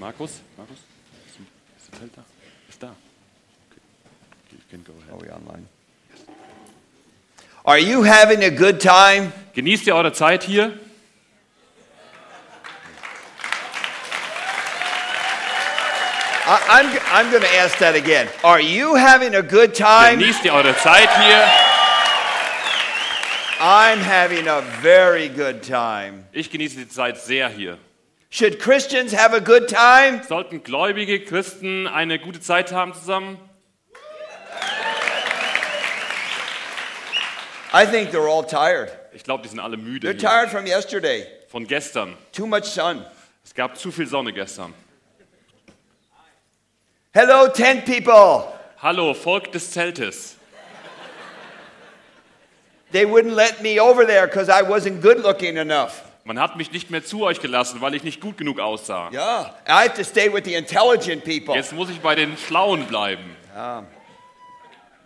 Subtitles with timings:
[0.00, 0.78] Markus, Markus,
[1.28, 2.24] ist ein- ist das Zelt da?
[2.70, 2.86] Ist da.
[3.68, 3.80] Okay.
[4.52, 5.12] You can go ahead.
[5.12, 5.66] Oh, Are we online?
[7.66, 9.32] Are you having a good time?
[9.54, 10.72] Genießt ihr eure Zeit hier?
[16.46, 18.28] I'm, I'm going to ask that again.
[18.42, 20.18] Are you having a good time?
[20.18, 21.44] Genießt ihr eure Zeit hier?
[23.60, 26.24] I'm having a very good time.
[26.32, 27.78] Ich genieße die Zeit sehr hier.
[28.32, 30.22] Should Christians have a good time?
[30.22, 33.38] Sollten gläubige Christen eine gute Zeit haben zusammen?
[37.72, 38.90] I think they're all tired.
[39.12, 40.20] Ich glaube, die sind alle müde They're hier.
[40.20, 41.26] tired from yesterday.
[41.48, 42.16] von gestern.
[42.32, 43.04] Too much sun.
[43.44, 44.72] Es gab zu viel Sonne gestern.
[47.12, 48.44] Hello, tent people.
[48.80, 50.36] Hallo, Volk des Zeltes.
[52.92, 56.09] They wouldn't let me over there because I wasn't good looking enough.
[56.30, 59.10] Man hat mich nicht mehr zu euch gelassen, weil ich nicht gut genug aussah.
[59.12, 61.56] Yeah, I have to stay with the intelligent people.
[61.56, 63.24] Jetzt muss ich bei den Schlauen bleiben.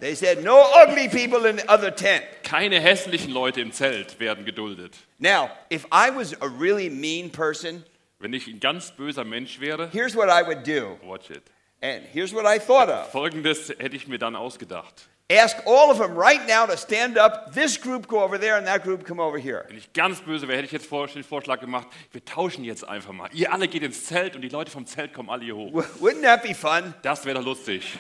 [0.01, 2.25] They said, no ugly people in the other tent.
[2.43, 4.99] Keine hässlichen Leute im Zelt werden geduldet.
[5.19, 7.87] Now, if I was a really mean person,
[8.19, 10.99] Wenn ich ein ganz böser Mensch wäre, here's what I would do.
[11.07, 11.43] watch it.
[11.81, 13.11] And here's what I thought of.
[13.13, 15.09] Folgendes hätte ich mir dann ausgedacht.
[15.31, 17.55] Ask all of them right now to stand up.
[17.55, 19.65] This group go over there and that group come over here.
[19.69, 23.13] Wenn ich ganz böse wäre, hätte ich jetzt den Vorschlag gemacht, wir tauschen jetzt einfach
[23.13, 23.31] mal.
[23.33, 25.73] Ihr alle geht ins Zelt und die Leute vom Zelt kommen alle hier hoch.
[25.99, 26.93] Wouldn't that be fun?
[27.01, 27.99] Das wäre doch lustig.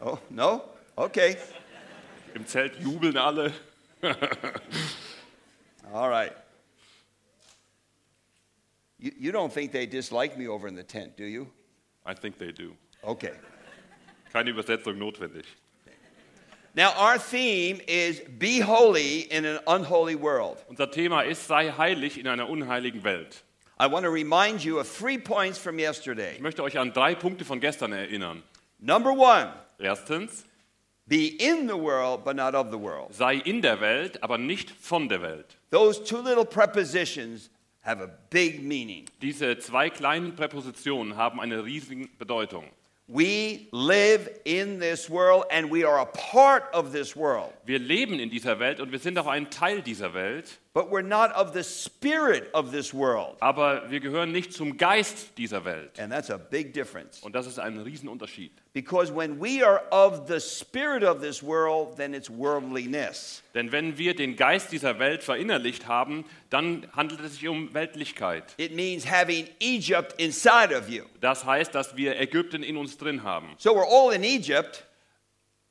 [0.00, 0.62] Oh, no?
[0.96, 1.36] Okay.
[2.34, 3.52] Im Zelt jubeln alle.
[5.92, 6.32] All right.
[8.98, 11.48] You, you don't think they dislike me over in the tent, do you?
[12.06, 12.74] I think they do.
[13.02, 13.32] Okay.
[14.32, 15.44] Keine Übersetzung notwendig.
[16.74, 20.58] Now, our theme is be holy in an unholy world.
[20.68, 23.42] Unser Thema ist, sei heilig in einer unheiligen Welt.
[23.80, 26.34] I want to remind you of three points from yesterday.
[26.34, 28.42] Ich möchte euch an drei Punkte von gestern erinnern.
[28.78, 30.44] Number one, Erstens,
[31.06, 33.12] be in the world, but not of the world.
[33.12, 35.56] sei in der Welt, aber nicht von der Welt.
[35.70, 37.50] Those two little prepositions
[37.82, 39.06] have a big meaning.
[39.20, 42.66] Diese zwei kleinen Präpositionen haben eine riesige Bedeutung.
[43.12, 48.20] We live in this world and we are a part of this world, Wir leben
[48.20, 51.52] in dieser Welt und wir sind auch ein Teil dieser Welt, but we're not of
[51.52, 53.36] the spirit of this world.
[53.40, 55.98] aber wir gehören nicht zum Geist dieser Welt.
[55.98, 57.20] And that's a big difference.
[57.22, 58.52] Und das ist ein Riesenunterschied.
[58.72, 63.42] Because when we are of the spirit of this world, then it's worldliness.
[63.54, 68.54] Denn wenn wir den Geist dieser Welt verinnerlicht haben, dann handelt es sich um Weltlichkeit.
[68.56, 71.04] It means having Egypt inside of you.
[71.20, 73.54] Das heißt, dass wir Ägypten in uns drin haben.
[73.58, 74.84] So we're all in Egypt,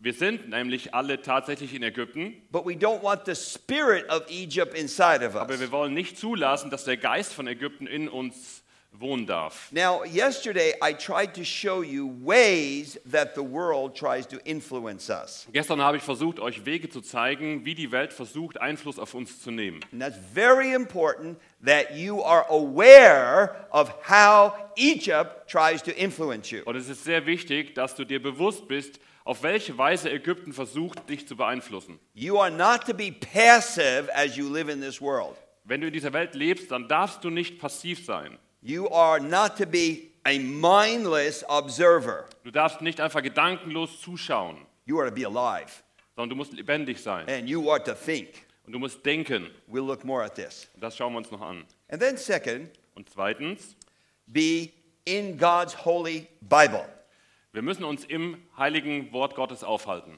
[0.01, 4.73] Wir sind nämlich alle tatsächlich in Ägypten, but we don't want the spirit of Egypt
[4.73, 5.59] inside of aber us.
[5.59, 9.69] wir wollen nicht zulassen, dass der Geist von Ägypten in uns wohnen darf.
[9.73, 15.45] Now, yesterday I tried to show you ways that the world tries to influence us.
[15.51, 19.41] Gestern habe ich versucht, euch Wege zu zeigen, wie die Welt versucht, Einfluss auf uns
[19.41, 19.81] zu nehmen.
[19.91, 26.61] And that's very important that you are aware of how Egypt tries to influence you.
[26.63, 31.09] Und es ist sehr wichtig, dass du dir bewusst bist, auf welche Weise Ägypten versucht,
[31.09, 31.99] dich zu beeinflussen.
[32.13, 35.35] You are not to be passive as you live in this world.
[35.63, 38.37] Wenn du in dieser Welt lebst, dann darfst du nicht passiv sein.
[38.61, 42.25] You are not to be a mindless observer.
[42.43, 45.83] Du darfst nicht einfach gedankenlos zuschauen, You are to be alive
[46.15, 47.29] sondern du musst lebendig sein.
[47.29, 48.27] and you are to think.
[48.65, 49.49] Und du musst denken.
[49.71, 50.67] We'll look more at this.
[50.75, 51.65] Und das schauen wir uns noch an.
[51.87, 53.75] And then, second, Und zweitens,
[54.27, 54.69] be
[55.05, 56.83] in God's holy Bible.
[57.51, 60.17] Wir müssen uns im heiligen Wort Gottes aufhalten.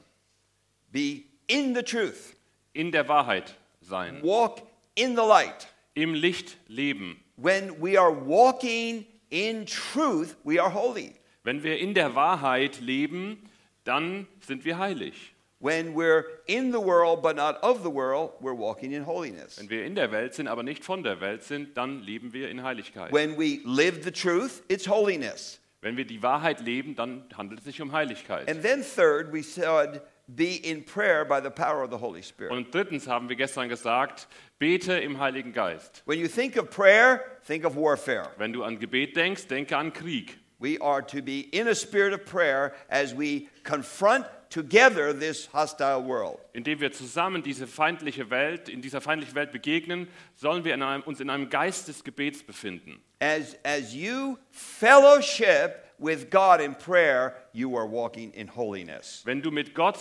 [0.90, 2.36] Be in the truth.
[2.74, 4.22] In der Wahrheit sein.
[4.22, 4.62] Walk
[4.94, 5.68] in the light.
[5.94, 7.22] Im Licht leben.
[7.36, 11.12] When we are walking in truth, we are holy.
[11.42, 13.48] Wenn wir in der Wahrheit leben,
[13.84, 15.32] dann sind wir heilig.
[15.58, 19.58] When we're in the world but not of the world, we're walking in holiness.
[19.58, 22.50] Wenn wir in der Welt sind, aber nicht von der Welt sind, dann leben wir
[22.50, 23.12] in Heiligkeit.
[23.12, 25.60] When we live the truth, it's holiness.
[25.82, 28.48] Wenn wir die Wahrheit leben, dann handelt es sich um Heiligkeit.
[28.48, 32.52] And then, third, we said, be in prayer by the power of the Holy Spirit.
[32.52, 34.28] Und drittens haben wir gestern gesagt,
[34.60, 36.02] bete im Heiligen Geist.
[36.06, 38.30] When you think of prayer, think of warfare.
[38.38, 40.38] Wenn du an Gebet denkst, denke an Krieg.
[40.60, 46.04] We are to be in a spirit of prayer as we confront together this hostile
[46.04, 46.38] world.
[46.52, 50.06] Indem wir zusammen diese feindliche Welt, in dieser feindlichen Welt begegnen,
[50.36, 53.02] sollen wir in einem, uns in einem Geist des Gebets befinden.
[53.22, 59.22] As, as you fellowship with God in prayer, you are walking in holiness.
[59.24, 59.96] Wenn du mit Gott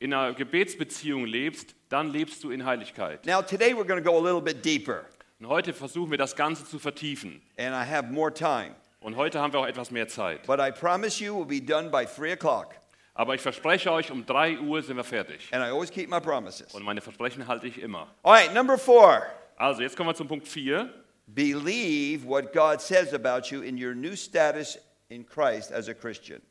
[0.00, 3.26] in einer Gebetsbeziehung lebst, dann lebst du in Heiligkeit.
[3.26, 5.04] Now, today we're going to go a little bit deeper,
[5.38, 7.42] Und heute versuchen wir das Ganze zu vertiefen.
[7.58, 8.74] and I have more time.
[9.00, 10.46] Und heute haben wir auch etwas mehr Zeit.
[10.46, 12.74] But I promise you we'll be done by 3 o'clock.
[13.14, 15.46] Aber ich verspreche euch, um 3 Uhr sind wir fertig.
[15.52, 16.72] And I always keep my promises.
[16.72, 18.08] Und meine Versprechen halte ich immer.
[18.22, 19.26] All right, number four.
[19.56, 20.88] Also, jetzt kommen wir zum Punkt 4.
[21.26, 24.76] Believe what God says about you in your new status
[25.08, 26.42] in Christ as a Christian.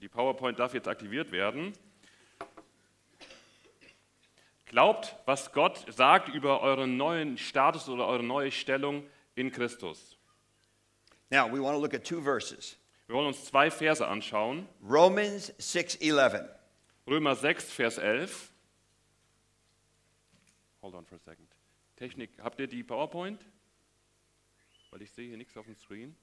[0.00, 1.72] Die PowerPoint darf jetzt aktiviert werden.
[4.66, 9.04] Glaubt, was Gott sagt über euren neuen Status oder eure neue Stellung
[9.34, 10.16] in Christus.
[11.30, 12.76] Now, we want to look at two verses.
[13.06, 14.68] Wir wollen uns zwei Verse anschauen.
[14.82, 16.48] Romans 6:11.
[17.06, 18.52] Römer 6, Vers 11.
[20.82, 21.48] Hold on for a second.
[21.96, 23.40] Technik, habt ihr die PowerPoint?
[24.96, 26.16] Weil ich sehe hier nichts auf dem Screen.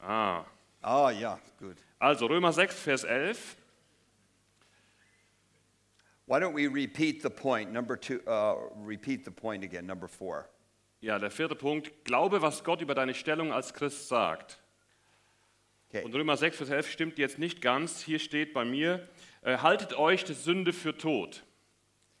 [0.00, 0.44] Ah,
[0.82, 1.76] Oh, yeah, good.
[2.00, 3.56] also Römer 6, Vers 11.
[6.26, 7.70] Why don't we repeat the point?
[7.72, 10.48] Number two, uh, repeat the point again, number four.
[11.00, 12.04] Ja, der vierte Punkt.
[12.04, 14.60] Glaube, was Gott über deine Stellung als Christ sagt.
[15.88, 16.02] Okay.
[16.02, 18.00] Und Römer 6, Vers 11 stimmt jetzt nicht ganz.
[18.02, 19.08] Hier steht bei mir,
[19.44, 21.44] haltet euch die Sünde für tot.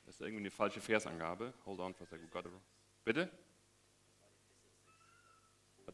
[0.06, 1.54] Das ist irgendwie eine falsche Versangabe.
[1.64, 2.30] Hold on for a second.
[2.30, 2.60] Got it wrong.
[3.04, 3.30] Bitte?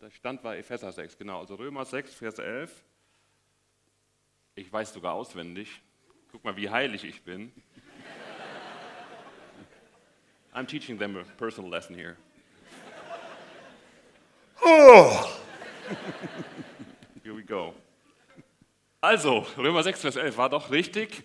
[0.01, 1.41] Der Stand war Epheser 6, genau.
[1.41, 2.85] Also Römer 6, Vers 11.
[4.55, 5.83] Ich weiß sogar auswendig.
[6.31, 7.53] Guck mal, wie heilig ich bin.
[10.55, 12.17] I'm teaching them a personal lesson here.
[17.23, 17.75] Here we go.
[19.01, 21.23] Also, Römer 6, Vers 11 war doch richtig.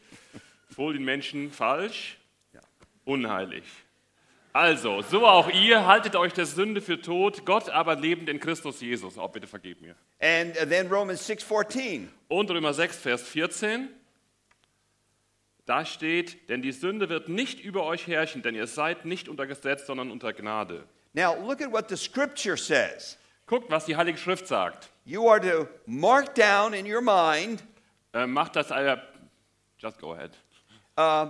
[0.76, 2.18] Wohl den Menschen falsch.
[3.06, 3.64] Unheilig.
[4.54, 8.82] Also, so auch ihr, haltet euch der Sünde für tot, Gott aber lebend in Christus
[8.82, 9.18] Jesus.
[9.18, 9.96] Oh, bitte vergib mir.
[10.22, 12.08] And uh, then Romans 6:14.
[12.28, 13.90] Und Römer 6, Vers 14.
[15.66, 19.48] Da steht, denn die Sünde wird nicht über euch herrschen, denn ihr seid nicht unter
[19.48, 20.84] Gesetz, sondern unter Gnade.
[21.14, 23.18] Now, look at what the scripture says.
[23.48, 24.90] Guckt, was die Heilige Schrift sagt.
[25.06, 27.64] You are to mark down in your mind,
[28.14, 28.98] Äh, macht das, äh,
[29.80, 30.32] just go ahead.
[30.98, 31.30] uh,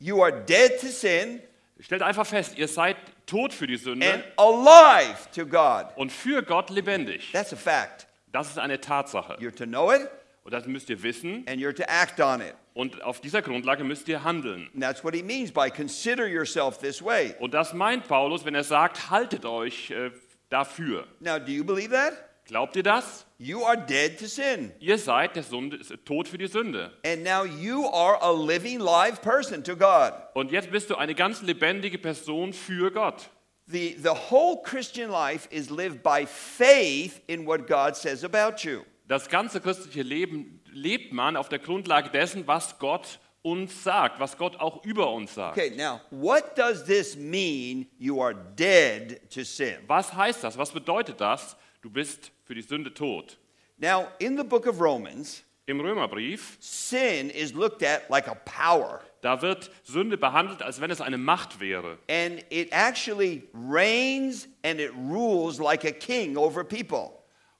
[0.00, 1.40] you are dead to sin
[1.80, 5.86] Stellt einfach fest, ihr seid tot für die Sünde and alive to God.
[5.96, 7.30] und für Gott lebendig.
[7.32, 8.06] That's a fact.
[8.32, 9.34] Das ist eine Tatsache.
[9.40, 10.08] You're to know it
[10.44, 11.44] Und das müsst ihr wissen.
[11.48, 12.54] and you're to act on it.
[12.74, 14.68] Und auf dieser Grundlage müsst ihr handeln.
[14.74, 17.34] And that's what he means by consider yourself this way.
[17.38, 20.10] Und das meint Paulus, wenn er sagt, haltet euch äh,
[20.50, 21.06] dafür.
[21.20, 22.12] Now, do you believe that?
[22.46, 23.24] Glaubt ihr das?
[23.38, 24.72] You are dead to sin.
[24.78, 26.92] Ihr seid der Sünde, tot für die Sünde.
[27.04, 30.12] And now you are a living, live person to God.
[30.34, 33.30] Und jetzt bist du eine ganz lebendige Person für Gott.
[33.66, 38.82] The, the whole Christian life is lived by faith in what God says about you.
[39.08, 44.36] Das ganze christliche Leben lebt man auf der Grundlage dessen, was Gott uns sagt, was
[44.36, 45.56] Gott auch über uns sagt.
[45.58, 49.76] Okay, now, what does this mean you are dead to sin?
[49.86, 50.58] Was heißt das?
[50.58, 51.56] Was bedeutet das?
[51.82, 53.38] Du bist für die Sünde tot.
[53.78, 59.00] Now, in the book of Romans, Im Römerbrief, sin is looked at like a power,
[59.22, 61.98] da wird Sünde behandelt, als wenn es eine Macht wäre.
[62.08, 67.12] and it actually reigns and it rules like a king over people.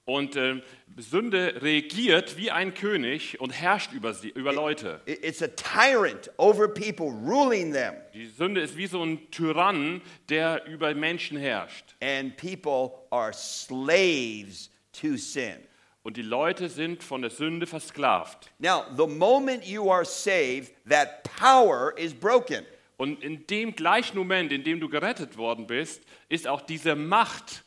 [0.07, 0.61] Und äh,
[0.97, 5.01] Sünde regiert wie ein König und herrscht über, sie, über Leute.
[5.07, 10.03] It- It's a tyrant over people, ruling them, Die Sünde ist wie so ein Tyrann,
[10.29, 11.95] der über Menschen herrscht.
[12.03, 14.69] and people are slaves
[15.01, 15.57] to sin.
[16.03, 18.51] Und die Leute sind von der Sünde versklavt.
[18.59, 22.63] Now, the moment you are saved, that power is broken.
[22.97, 27.63] Und in dem gleichen Moment, in dem du gerettet worden bist, ist auch diese Macht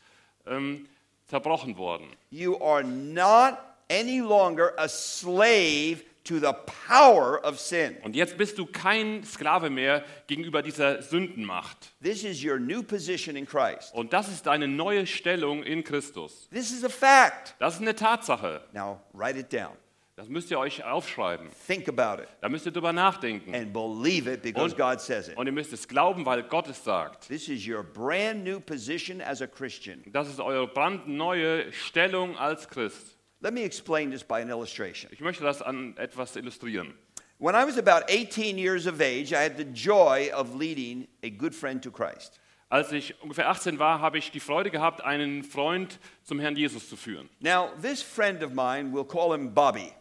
[0.47, 0.87] ähm,
[1.25, 2.07] zerbrochen worden.
[2.31, 3.57] You are not
[3.89, 6.51] any longer a slave to the
[6.87, 7.97] power of sin.
[8.03, 11.93] Und jetzt bist du kein Sklave mehr gegenüber dieser Sündenmacht.
[12.03, 13.93] This is your new position in Christ.
[13.93, 16.47] Und das ist deine neue Stellung in Christus.
[16.51, 17.55] This is a fact.
[17.59, 18.61] Das ist eine Tatsache.
[18.73, 19.71] Now, write it down.
[20.15, 21.47] Das müsst ihr euch aufschreiben.
[21.65, 23.55] Think about it Da müsst ihr drüber nachdenken.
[23.55, 25.37] and believe it because Und- God says it.
[25.37, 27.29] Und ihr müsst es glauben, weil Gott es sagt.
[27.29, 30.03] This is your brand new position as a Christian.
[30.07, 33.15] Das ist eure brandneue Stellung als Christ.
[33.41, 35.09] Let me explain this by an illustration.
[35.13, 36.93] Ich möchte das an etwas illustrieren.
[37.37, 41.29] When I was about 18 years of age, I had the joy of leading a
[41.29, 42.39] good friend to Christ.
[42.69, 46.89] Als ich ungefähr 18 war, habe ich die Freude gehabt, einen Freund zum Herrn Jesus
[46.89, 47.29] zu führen.
[47.39, 49.91] Now, this friend of mine, we'll call him Bobby.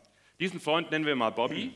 [0.41, 1.75] Diesen Freund nennen wir mal Bobby.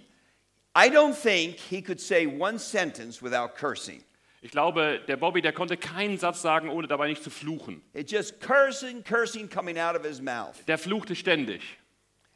[0.75, 4.03] I don't think he could say one sentence without cursing.
[4.45, 7.81] Ich glaube, der Bobby, der konnte keinen Satz sagen, ohne dabei nicht zu fluchen.
[7.95, 10.67] It's just cursing, cursing coming out of his mouth.
[10.67, 11.63] Der fluchte ständig.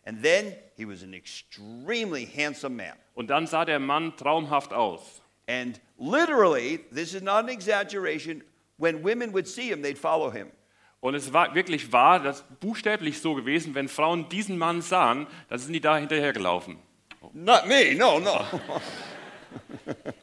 [0.04, 2.92] And then he was an extremely handsome man.
[3.14, 5.20] Und dann sah der Mann traumhaft aus.
[5.48, 8.44] And literally, this is not an exaggeration,
[8.78, 10.52] when women would see him, they'd follow him.
[11.00, 15.58] Und es war wirklich wahr, das buchstäblich so gewesen, wenn Frauen diesen Mann sahen, dann
[15.58, 16.78] sind die da hinterhergelaufen.
[17.32, 18.44] Not me, no, no.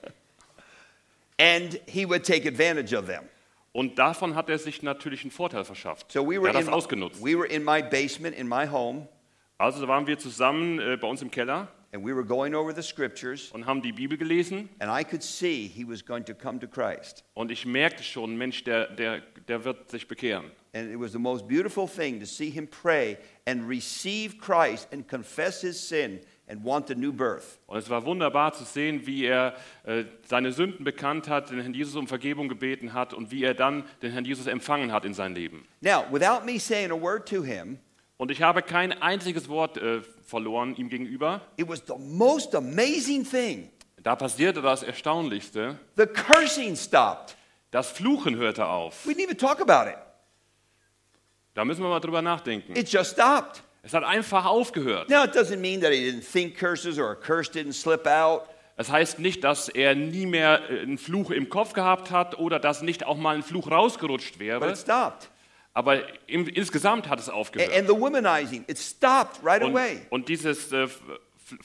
[1.40, 3.24] and he would take advantage of them.
[3.72, 6.12] Und davon hat er sich natürlich einen Vorteil verschafft.
[6.12, 7.24] So we er hat das in, ausgenutzt.
[7.24, 9.08] we were in my basement in my home,
[9.58, 12.74] Also da waren wir zusammen äh, bei uns im Keller and we were going over
[12.74, 14.70] the scriptures, und haben die Bibel gelesen.
[14.80, 17.24] and I could see he was going to come to Christ.
[17.34, 20.52] Und ich merkte schon, Mensch, der, der, der wird sich bekehren.
[20.76, 25.08] And it was the most beautiful thing to see him pray and receive Christ and
[25.08, 26.20] confess his sin
[26.54, 27.60] and want a new birth.
[27.66, 31.74] Und es war wunderbar zu sehen, wie er äh, seine Sünden bekannt hat, den Herrn
[31.74, 35.14] Jesus um Vergebung gebeten hat und wie er dann den Herrn Jesus empfangen hat in
[35.14, 35.68] sein Leben.
[35.82, 37.80] Now, without me saying a word to him,
[38.18, 41.42] Und ich habe kein einziges Wort äh, verloren ihm gegenüber.
[41.58, 43.70] it was the most amazing thing.
[44.02, 45.80] Da passierte das Erstaunlichste.
[45.98, 47.36] The cursing stopped.
[47.72, 49.08] Das Fluchen hörte auf.
[49.08, 49.98] We didn't even talk about it.
[51.56, 52.76] Da müssen wir mal drüber nachdenken.
[52.76, 53.64] It just stopped.
[53.86, 55.10] Es hat einfach aufgehört.
[55.10, 58.44] Now, it doesn't mean that he didn't think curses or a curse didn't slip out.
[58.78, 62.60] Es heißt nicht, dass er nie mehr äh, einen Fluch im Kopf gehabt hat oder
[62.60, 64.70] dass nicht auch mal ein Fluch rausgerutscht But wäre.
[64.72, 65.30] it stopped.
[65.76, 67.76] Aber im, insgesamt hat es A- aufgehört.
[67.78, 70.02] And the womanizing, it stopped right Und, away.
[70.10, 71.02] und dieses äh, F-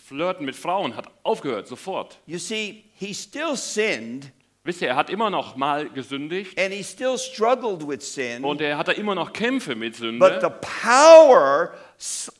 [0.06, 2.18] Flirten mit Frauen hat aufgehört, sofort.
[2.26, 4.32] You see, he still sinned
[4.64, 8.60] Wisst ihr, er hat immer noch mal gesündigt and he still struggled with sin, und
[8.60, 10.40] er hatte immer noch Kämpfe mit but Sünde.
[10.42, 10.50] the
[10.82, 11.72] power,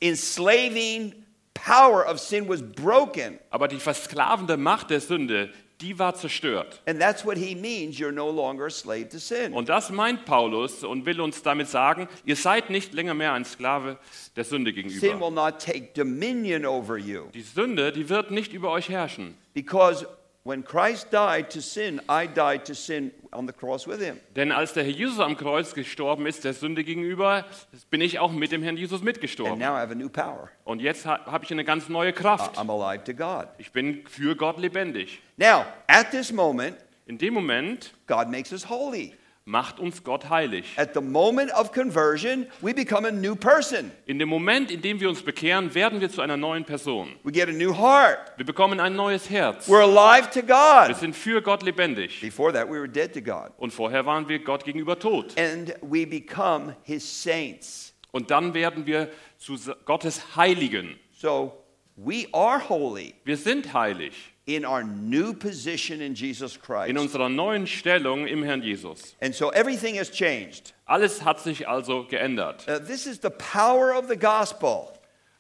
[0.01, 1.15] enslaving
[1.55, 3.39] power of sin was broken.
[3.51, 5.51] Aber die versklavende Macht der Sünde,
[5.81, 6.81] die war zerstört.
[6.87, 9.53] And that's what he means you're no longer a slave to sin.
[9.53, 13.45] Und das meint Paulus und will uns damit sagen, ihr seid nicht länger mehr ein
[13.45, 13.99] Sklave
[14.35, 15.21] der Sünde Sin gegenüber.
[15.21, 17.25] will not take dominion over you.
[17.33, 19.37] Die Sünde, die wird nicht über euch herrschen.
[19.55, 20.07] Because
[20.49, 24.19] when Christ died to sin, I died to sin on the cross with him.
[24.35, 27.45] Denn als der Herr Jesus am Kreuz gestorben ist, der Sünde gegenüber,
[27.91, 29.59] bin ich auch mit dem Herrn Jesus And mitgestorben.
[29.59, 30.49] now I have a new power.
[30.65, 32.57] Und jetzt ha habe ich eine ganz neue Kraft.
[32.59, 33.49] I'm alive to God.
[33.59, 35.21] Ich bin für Gott lebendig.
[35.37, 36.77] Now, at this moment,
[37.07, 39.15] In dem Moment God makes us holy.
[39.49, 40.67] Macht uns Gott heilig.
[40.77, 43.91] At the moment of conversion, we become a new person.
[44.07, 47.17] In dem Moment, in dem wir uns bekehren, werden wir zu einer neuen Person.
[47.25, 48.19] We get a new heart.
[48.37, 49.67] Wir bekommen ein neues Herz.
[49.67, 50.97] We're alive to Wir God.
[50.97, 52.21] sind für Gott lebendig.
[52.21, 53.51] Before that, we were dead to God.
[53.57, 55.35] Und vorher waren wir Gott gegenüber tot.
[55.39, 57.95] And we become his saints.
[58.13, 60.99] Und dann werden wir zu Gottes Heiligen.
[61.13, 61.65] So
[61.97, 64.13] we are holy Wir sind heilig
[64.49, 66.99] in our new position in Jesus in Christ.
[66.99, 69.15] unserer neuen Stellung im Herrn Jesus.
[69.21, 70.73] And so everything has changed.
[70.87, 72.67] Alles hat sich also geändert.
[72.67, 74.93] Uh, this is the power of the gospel.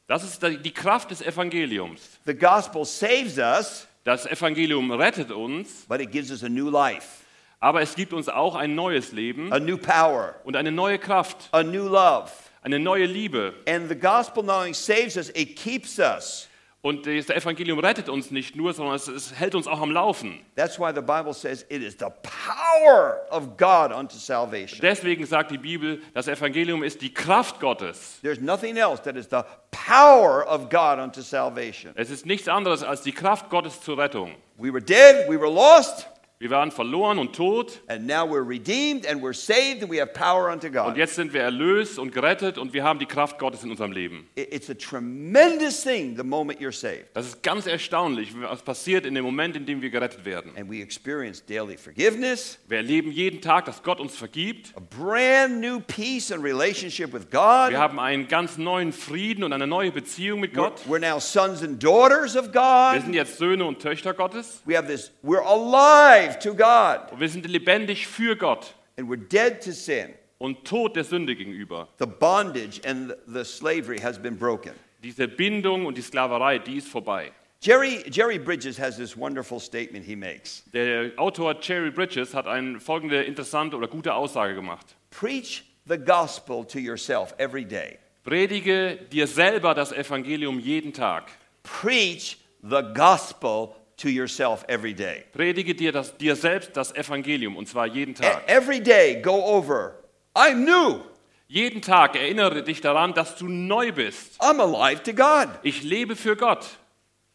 [0.06, 2.18] Das ist die Kraft des Evangeliums.
[2.26, 7.24] The gospel saves us, Das Evangelium rettet uns, but it gives us a new life,
[7.60, 11.48] aber es gibt uns auch ein neues Leben a new power, und eine neue Kraft,
[11.52, 12.30] a new love.
[12.62, 13.52] eine neue Liebe.
[13.66, 16.48] And the gospel not only saves us, it keeps us.
[16.80, 20.38] Und das Evangelium rettet uns nicht nur, sondern es, es hält uns auch am Laufen.
[20.54, 24.78] That's why the Bible says it is the power of God unto salvation.
[24.80, 28.20] Deswegen sagt die Bibel, das Evangelium ist die Kraft Gottes.
[28.22, 29.42] There's nothing else that is the
[29.72, 31.92] power of God unto salvation.
[31.96, 34.36] Es ist nichts anderes als die Kraft Gottes zur Rettung.
[34.56, 36.06] We were dead, we were lost,
[36.40, 40.12] Wir waren verloren und tot and now we're redeemed and we're saved and we have
[40.12, 40.96] power unto und God.
[40.96, 44.28] jetzt sind wir erlöst und gerettet und wir haben die Kraft Gottes in unserem Leben.
[44.36, 47.06] It- It's a tremendous thing the moment you're saved.
[47.14, 50.52] Das ist ganz erstaunlich, was passiert in dem Moment, in dem wir gerettet werden.
[50.56, 54.72] And we experience daily forgiveness, Wir erleben jeden Tag, dass Gott uns vergibt.
[54.76, 57.74] a brand new peace and relationship with Wir God.
[57.76, 60.82] haben einen ganz neuen Frieden und eine neue Beziehung mit We're, Gott.
[60.88, 63.02] we're now sons and daughters of Wir God.
[63.02, 67.12] sind jetzt Söhne und Töchter Gottes We have this, we're alive to God.
[67.12, 70.14] und wir sind lebendig für Gott And we're dead to sin.
[70.38, 71.88] und tot der Sünde gegenüber.
[71.98, 74.72] The bondage and the slavery has been broken.
[75.02, 77.30] Diese Bindung und die Sklaverei, die ist vorbei.
[77.60, 82.78] Jerry, Jerry Bridges has this wonderful statement he makes Der Autor Cherry Bridges hat eine
[82.78, 84.94] folgende interessante oder gute Aussage gemacht.
[85.10, 87.98] Preach the gospel to yourself every day.
[88.22, 91.30] Predige dir selber das Evangelium jeden Tag.
[91.64, 95.24] Preach the gospel to yourself every day.
[95.32, 98.42] Predige dir, das, dir selbst das Evangelium und zwar jeden E- Tag.
[98.48, 99.94] every day, go over.
[100.34, 101.00] I'm new.
[101.48, 104.40] Jeden Tag erinnere dich daran, dass du neu bist.
[104.40, 105.48] I'm alive to God.
[105.62, 106.66] Ich lebe für Gott.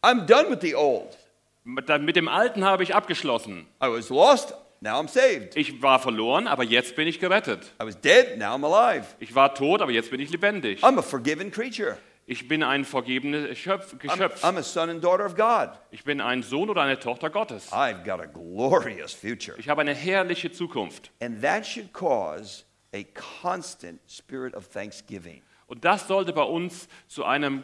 [0.03, 1.17] I'm done with the old.
[1.63, 3.65] Mit mit dem Alten habe ich abgeschlossen.
[3.81, 4.53] I was lost.
[4.81, 5.55] Now I'm saved.
[5.55, 7.71] Ich war verloren, aber jetzt bin ich gerettet.
[7.81, 8.37] I was dead.
[8.37, 9.05] Now I'm alive.
[9.19, 10.83] Ich war tot, aber jetzt bin ich lebendig.
[10.83, 11.97] I'm a forgiven creature.
[12.25, 14.43] Ich bin ein vergebenes Schöpf, I'm, Geschöpf.
[14.43, 15.71] I'm a son and daughter of God.
[15.91, 17.71] Ich bin ein Sohn oder eine Tochter Gottes.
[17.71, 19.57] I've got a glorious future.
[19.59, 21.11] Ich habe eine herrliche Zukunft.
[21.21, 22.63] And that should cause
[22.93, 23.03] a
[23.41, 25.41] constant spirit of thanksgiving.
[25.67, 27.63] Und das sollte bei uns zu einem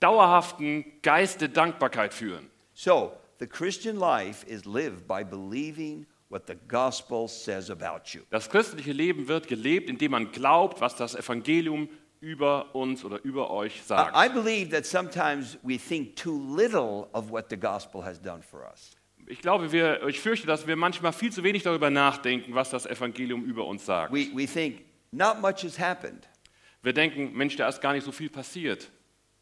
[0.00, 2.50] dauerhaften Geist der Dankbarkeit führen.
[2.74, 8.22] So, the Christian life is lived by believing what the gospel says about you.
[8.30, 11.88] Das christliche Leben wird gelebt, indem man glaubt, was das Evangelium
[12.20, 14.14] über uns oder über euch sagt.
[14.16, 18.68] I believe that sometimes we think too little of what the gospel has done for
[18.70, 18.96] us.
[19.26, 22.84] Ich glaube, wir, ich fürchte, dass wir manchmal viel zu wenig darüber nachdenken, was das
[22.86, 24.12] Evangelium über uns sagt.
[24.12, 26.28] We, we think not much has happened,
[26.82, 28.90] Wir denken, Mensch, da ist gar nicht so viel passiert.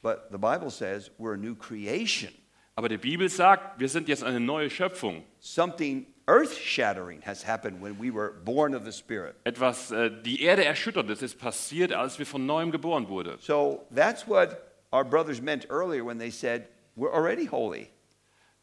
[0.02, 2.30] but the Bible says we're a new creation.
[2.76, 5.24] Aber die Bibel sagt, wir sind jetzt eine neue Schöpfung.
[5.40, 9.34] Something earth shattering has happened when we were born of the Spirit.
[9.44, 13.36] Etwas, äh, die Erde erschüttert ist, ist passiert, als wir von neuem geboren wurden.
[13.40, 17.88] So that's what our brothers meant earlier when they said, We're already holy.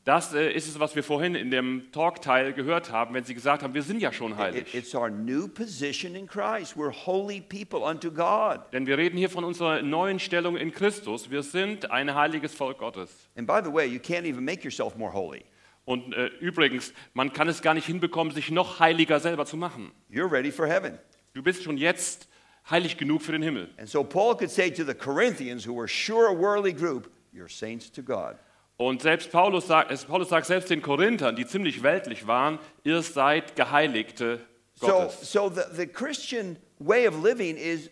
[0.04, 3.64] Das äh, ist es, was wir vorhin in dem Talkteil gehört haben, wenn sie gesagt
[3.64, 4.76] haben, wir sind ja schon It- heilig.
[4.76, 6.76] it's our new position in Christ.
[6.78, 8.60] We're holy people unto God.
[8.72, 11.32] Denn wir reden hier von unserer neuen Stellung in Christus.
[11.32, 13.28] Wir sind ein heiliges Volk Gottes.
[13.36, 15.44] And by the way, you can't even make yourself more holy.
[15.86, 19.92] Und äh, übrigens, man kann es gar nicht hinbekommen, sich noch heiliger selber zu machen.
[20.12, 20.98] You're ready for heaven.
[21.34, 22.28] Du bist schon jetzt
[22.70, 23.70] heilig genug für den Himmel.
[23.78, 27.50] And so Paul could say to the Corinthians, who were sure a worldly group, You're
[27.50, 28.36] saints to God.
[28.78, 33.56] Und selbst Paulus sagt, Paulus sagt selbst den Korinthern, die ziemlich weltlich waren, ihr seid
[33.56, 34.40] Geheiligte
[34.74, 35.32] So, Gottes.
[35.32, 37.90] so the, the Christian way of living is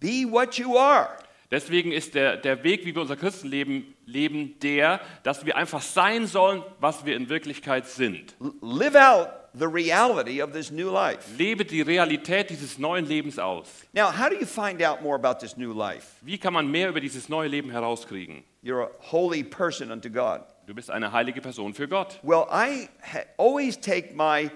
[0.00, 1.08] be what you are.
[1.50, 6.26] Deswegen ist der, der Weg, wie wir unser Christenleben leben, der, dass wir einfach sein
[6.26, 8.36] sollen, was wir in Wirklichkeit sind.
[8.60, 11.30] Live out the reality of this new life.
[11.38, 13.68] Lebe die Realität dieses neuen Lebens aus.
[13.92, 16.16] Now, how do you find out more about this new life?
[16.22, 18.42] Wie kann man mehr über dieses neue Leben herauskriegen?
[18.62, 20.40] You're a holy person unto God.
[20.66, 22.18] Du bist eine heilige Person für Gott.
[22.22, 22.88] Well, I
[23.36, 24.50] always take my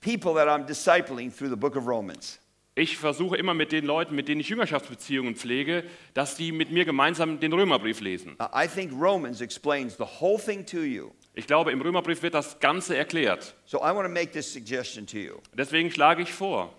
[0.00, 2.38] people that I'm discipling through the book of Romans.
[2.78, 5.82] Ich versuche immer mit den Leuten, mit denen ich Jüngerschaftsbeziehungen pflege,
[6.14, 8.36] dass sie mit mir gemeinsam den Römerbrief lesen.
[8.54, 11.10] I think Romans explains the whole thing to you.
[11.34, 13.56] Ich glaube, im Römerbrief wird das Ganze erklärt.
[13.64, 15.34] So I want to make this suggestion to you.
[15.54, 16.72] Deswegen schlage ich vor,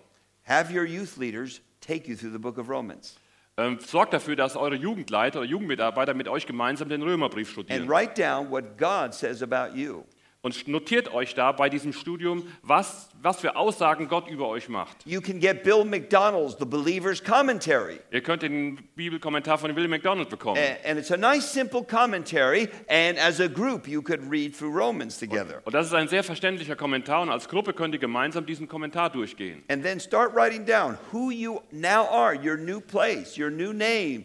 [0.44, 3.18] Have your youth leaders take you through the book of Romans
[3.58, 7.88] ähm, sorgt dafür, dass eure Jugendleiter oder Jugendmitarbeiter mit euch gemeinsam den Römerbrief and studieren.
[7.88, 10.04] write down what God says about you.
[10.42, 14.96] Und notiert euch da bei diesem Studium, was, was für Aussagen Gott über euch macht.
[15.04, 18.00] You can get Bill McDonald's The Believer's Commentary.
[18.10, 20.56] Ihr könnt den Bibelkommentar von William MacDonald bekommen.
[20.58, 22.70] A- And it's a nice, simple commentary.
[22.88, 25.60] And as a group, you could read through Romans together.
[25.66, 29.10] Und das ist ein sehr verständlicher Kommentar und als Gruppe könnt ihr gemeinsam diesen Kommentar
[29.10, 29.62] durchgehen.
[29.68, 34.24] And then start writing down who you now are, your new place, your new name.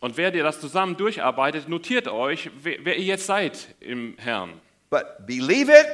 [0.00, 4.60] Und während ihr das zusammen durcharbeitet, notiert euch, wer, wer ihr jetzt seid im Herrn.
[4.90, 5.86] But believe it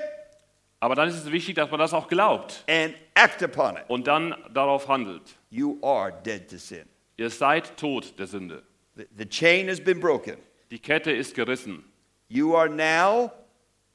[0.81, 3.85] Aber dann ist es wichtig, dass man das auch glaubt and act upon it.
[3.89, 5.23] und dann darauf handelt.
[5.49, 6.85] You are dead to sin.
[7.17, 8.63] Ihr seid tot der Sünde.
[8.97, 10.37] The, the chain has been broken.
[10.71, 11.85] Die Kette ist gerissen.
[12.29, 13.33] You are now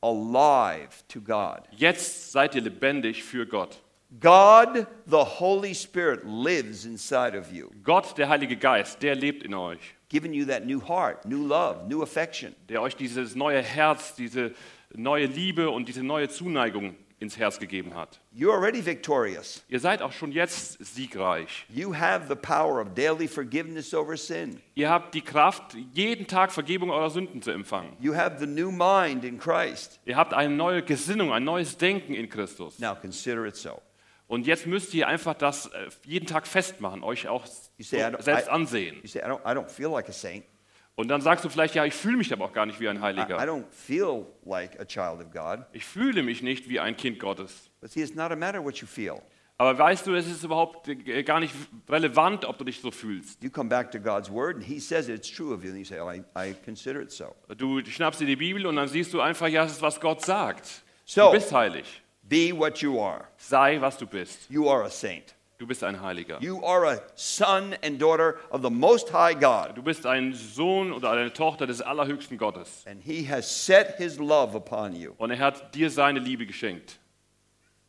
[0.02, 1.62] alive to God.
[1.72, 3.82] Jetzt seid ihr lebendig für Gott.
[4.20, 9.54] God, the Holy Spirit, lives inside of you, Gott, der Heilige Geist, der lebt in
[9.54, 9.80] euch.
[10.10, 12.56] giving you that new heart, new love, new affection.
[12.68, 14.54] Der euch dieses neue Herz, diese
[14.94, 18.20] neue Liebe und diese neue Zuneigung ins Herz gegeben hat.
[18.34, 19.64] You're already victorious.
[19.68, 21.66] Ihr seid auch schon jetzt siegreich.
[21.70, 24.60] You have the power of daily forgiveness over sin.
[24.74, 27.96] Ihr habt die Kraft, jeden Tag Vergebung eurer Sünden zu empfangen.
[28.00, 30.00] You have the new mind in Christ.
[30.06, 32.80] Ihr habt eine neue Gesinnung, ein neues Denken in Christus.
[32.80, 33.82] Now consider it so.
[34.30, 38.22] Und jetzt müsst ihr einfach das äh, jeden Tag festmachen, euch auch say, I so
[38.22, 38.98] selbst I- ansehen.
[39.04, 40.44] say, I don't, I don't like.
[40.96, 42.98] Und dann sagst du vielleicht, ja, ich fühle mich aber auch gar nicht wie ein
[42.98, 43.38] I, I Heiliger.
[43.40, 45.66] don't feel like a child of God.
[45.74, 47.72] Ich fühle mich nicht wie ein Kind Gottes.
[47.82, 49.20] But see, it's not a matter what you feel.
[49.58, 51.54] Aber weißt du, es ist überhaupt äh, gar nicht
[51.90, 53.44] relevant, ob du dich so fühlst.
[53.44, 53.50] I,
[56.38, 56.56] I.
[57.58, 60.24] Du schnappst dir die Bibel und dann siehst du einfach, ja, das ist, was Gott
[60.24, 60.84] sagt.
[61.06, 62.02] So- Du bist heilig.
[62.30, 63.26] Be what you are.
[63.38, 64.50] Sei, was du bist.
[64.50, 65.34] You are a saint.
[65.58, 66.38] Du bist ein Heiliger.
[66.40, 69.76] You are a son and daughter of the Most High God.
[69.76, 72.86] Du bist ein Sohn oder eine Tochter des allerhöchsten Gottes.
[72.88, 75.16] And He has set His love upon you.
[75.18, 77.00] Und er hat dir seine Liebe geschenkt.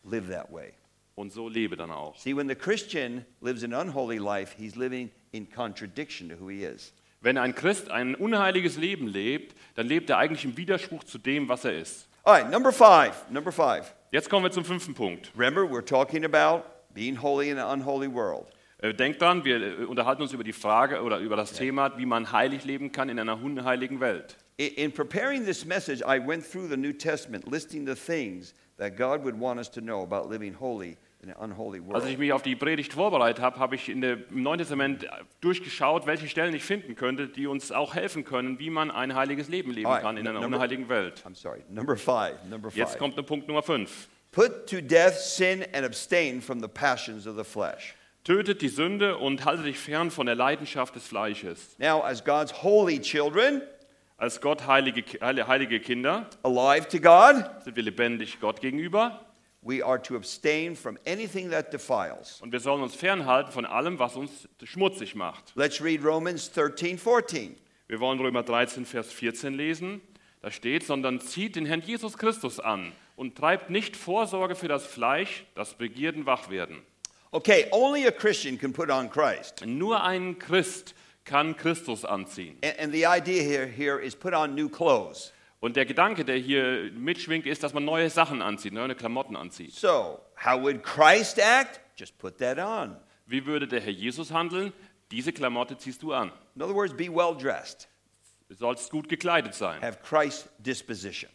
[0.03, 0.73] Live that way.
[1.15, 2.17] Und so lebe dann auch.
[2.17, 6.65] See, when the Christian lives an unholy life, he's living in contradiction to who he
[6.65, 6.93] is.
[7.21, 11.49] Wenn ein Christ ein unheiliges Leben lebt, dann lebt er eigentlich im Widerspruch zu dem,
[11.49, 12.09] was er ist.
[12.23, 13.15] All right, number five.
[13.31, 13.95] Number five.
[14.13, 15.31] Jetzt kommen wir zum fünften Punkt.
[15.35, 18.47] Remember, we're talking about being holy in an unholy world.
[18.83, 22.05] Äh, Denkt dran, wir äh, unterhalten uns über die Frage oder über das Thema, wie
[22.05, 24.37] man heilig leben kann in einer unheiligen Welt.
[24.59, 29.25] In preparing this message, I went through the New Testament listing the things that God
[29.25, 30.99] would want us to know about living holy
[31.93, 35.07] Als ich mich auf die Predigt vorbereitet habe, habe ich in der, im Neuen Testament
[35.41, 39.49] durchgeschaut, welche Stellen ich finden könnte, die uns auch helfen können, wie man ein heiliges
[39.49, 41.23] Leben leben kann in einer number- unheiligen Welt.
[41.27, 42.37] I'm sorry, number five.
[42.49, 42.99] Number Jetzt five.
[42.99, 44.09] kommt der Punkt Nummer 5.
[44.33, 47.95] Put to death sin and abstain from the passions of the flesh.
[48.25, 51.77] Tötet die Sünde und halte dich fern von der Leidenschaft des Fleisches.
[51.79, 53.63] Now, as God's holy children,
[54.17, 59.25] Als Gott heilige, heilige Kinder alive to God, sind wir lebendig Gott gegenüber
[59.63, 62.41] we are to abstain from anything that defiles.
[62.41, 65.53] und wir sollen uns fernhalten von allem, was uns schmutzig macht.
[65.55, 67.57] Let's read Romans 13 14.
[67.89, 70.01] Wir wollen Römer 13, Vers 14 lesen.
[70.43, 74.87] Da steht, sondern zieht den Herrn Jesus Christus an und treibt nicht Vorsorge für das
[74.87, 76.83] Fleisch, das Begierden wach werden.
[77.33, 79.65] Okay, only a Christian can put on Christ.
[79.67, 80.95] Nur ein Christ
[81.25, 82.57] kann Christus anziehen.
[82.65, 85.33] And, and the idea here, here is put on new clothes.
[85.61, 89.75] Und der Gedanke, der hier mitschwingt, ist, dass man neue Sachen anzieht, neue Klamotten anzieht.
[89.75, 91.81] So, how would Christ act?
[91.97, 92.97] Just put that on.
[93.27, 94.73] Wie würde der Herr Jesus handeln?
[95.11, 96.33] Diese Klamotte ziehst du an.
[96.57, 97.89] In other words, be well dressed.
[98.49, 99.83] Du sollst gut gekleidet sein.
[99.83, 101.31] Have Christ's disposition.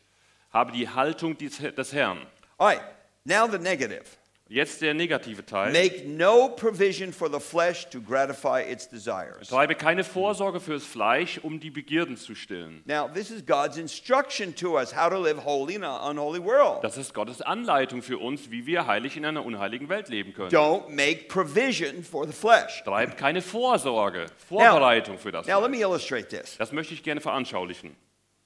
[0.51, 2.25] Habe die Haltung des des Herrn.
[2.57, 2.81] All right,
[3.25, 4.05] now the negative.
[4.47, 5.71] Jetzt der negative Teil.
[5.71, 9.47] Make no provision for the flesh to gratify its desires.
[9.49, 12.83] Treibe keine Vorsorge fürs Fleisch, um die Begierden zu stillen.
[12.85, 16.83] Now, this is God's instruction to us how to live holy in an unholy world.
[16.83, 20.51] Das ist Gottes Anleitung für uns, wie wir heilig in einer unheiligen Welt leben können.
[20.51, 22.83] Don't make provision for the flesh.
[22.83, 25.79] Treib keine Vorsorge, Vorbereitung für das Now, let Fleisch.
[25.79, 26.55] me illustrate this.
[26.59, 27.95] Das möchte ich gerne veranschaulichen.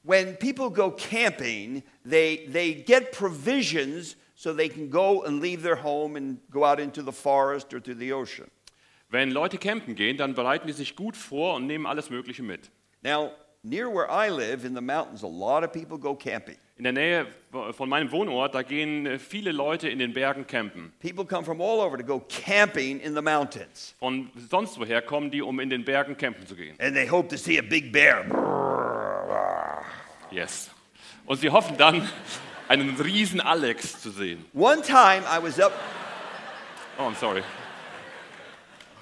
[0.03, 5.75] When people go camping, they, they get provisions so they can go and leave their
[5.75, 8.49] home and go out into the forest or to the ocean.
[9.09, 12.71] Wenn Leute campen gehen, dann bereiten die sich gut vor und nehmen alles Mögliche mit.
[13.03, 13.31] Now,
[13.63, 16.55] near where I live in the mountains, a lot of people go camping.
[16.77, 17.27] In der Nähe
[17.73, 20.93] von meinem Wohnort, da gehen äh, viele Leute in den Bergen campen.
[21.01, 23.93] People come from all over to go camping in the mountains.
[23.99, 26.79] Von sonst woher kommen die, um in den Bergen campen zu gehen.
[26.79, 28.23] And they hope to see a big bear.
[30.31, 30.71] Yes.
[31.25, 32.07] Und sie hoffen dann,
[32.69, 34.45] einen riesen Alex zu sehen.
[34.53, 35.73] One time I was up
[36.97, 37.43] Oh, I'm sorry.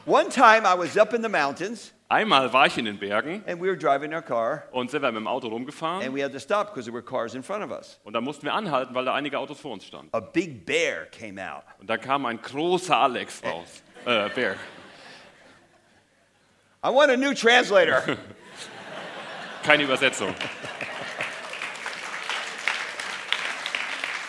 [0.06, 3.60] one time I was up in the mountains Einmal war ich in den Bergen and
[3.62, 6.32] we were driving our car und sind wir mit dem Auto and rumgefahren we had
[6.32, 8.00] to stop because there were cars in front of us.
[8.06, 10.10] und da mussten wir anhalten, weil da einige Autos vor uns standen.
[10.14, 11.64] A big bear came out.
[11.80, 13.84] Und da kam ein großer Alex raus.
[14.06, 14.56] Äh, Bär.
[16.82, 18.02] I want a new translator.
[19.64, 20.34] Keine Übersetzung.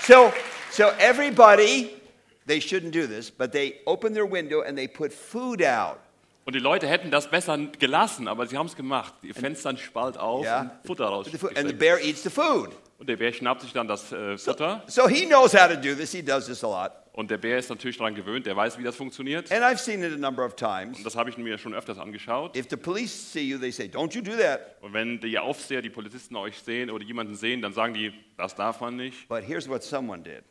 [0.09, 0.33] so
[0.71, 1.95] so everybody
[2.47, 6.03] they shouldn't do this, but they open their window and they put food out.
[6.49, 9.13] Und die Leute hätten das besser gelassen, aber sie haben es gemacht.
[9.23, 10.61] Die Fenster spalt auf Yeah.
[10.63, 11.27] und Futter raus.
[11.55, 12.71] And the bear eats the food.
[12.97, 14.83] Und der Bär schnappt sich dann das äh, Futter.
[14.87, 16.11] So he knows how to do this.
[16.13, 16.93] He does this a lot.
[17.13, 19.53] Und der Bär ist natürlich daran gewöhnt, der weiß, wie das funktioniert.
[19.53, 20.97] And I've seen it a number of times.
[20.97, 22.57] Und das habe ich mir schon öfters angeschaut.
[22.57, 24.77] If the police see you, they say, Don't you do that.
[24.81, 28.55] Und wenn die Aufseher, die Polizisten euch sehen oder jemanden sehen, dann sagen die, das
[28.55, 29.29] darf man nicht.
[29.29, 30.45] But here's what someone did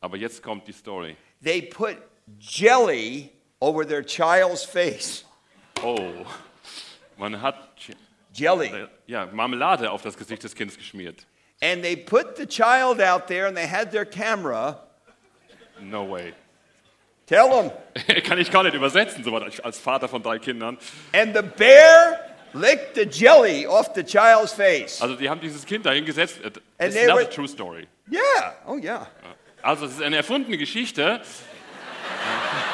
[0.00, 1.16] Aber jetzt kommt die Story.
[1.42, 1.96] they put
[2.38, 3.30] jelly
[3.62, 5.24] over their child's face.
[5.84, 6.26] Oh,
[7.16, 7.54] man hat
[8.34, 8.66] Jelly.
[8.66, 11.24] äh, ja, Marmelade auf das Gesicht des Kindes geschmiert.
[11.62, 14.80] And they put the child out there and they had their camera.
[15.80, 16.34] No way.
[17.26, 17.70] Tell them.
[18.24, 20.76] Kann ich gar nicht übersetzen, so als Vater von drei Kindern.
[21.12, 22.18] And the bear
[22.52, 25.00] licked the jelly off the child's face.
[25.00, 26.40] Also die haben dieses Kind da hingesetzt.
[26.44, 27.86] And Das they ist not were- a true story.
[28.10, 28.54] Yeah.
[28.66, 29.06] Oh, yeah.
[29.62, 31.20] Also es ist eine erfundene Geschichte.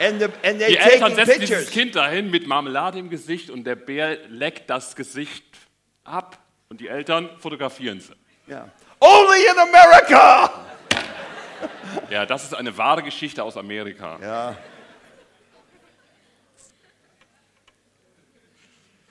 [0.00, 1.70] And, the, and Die Eltern setzen dieses pictures.
[1.70, 5.44] Kind dahin mit Marmelade im Gesicht und der Bär leckt das Gesicht
[6.04, 6.38] ab.
[6.70, 8.14] Und die Eltern fotografieren sie.
[8.48, 8.70] Yeah.
[9.00, 10.50] Only in America.
[12.08, 14.18] Ja, das ist eine wahre Geschichte aus Amerika.
[14.20, 14.56] Yeah.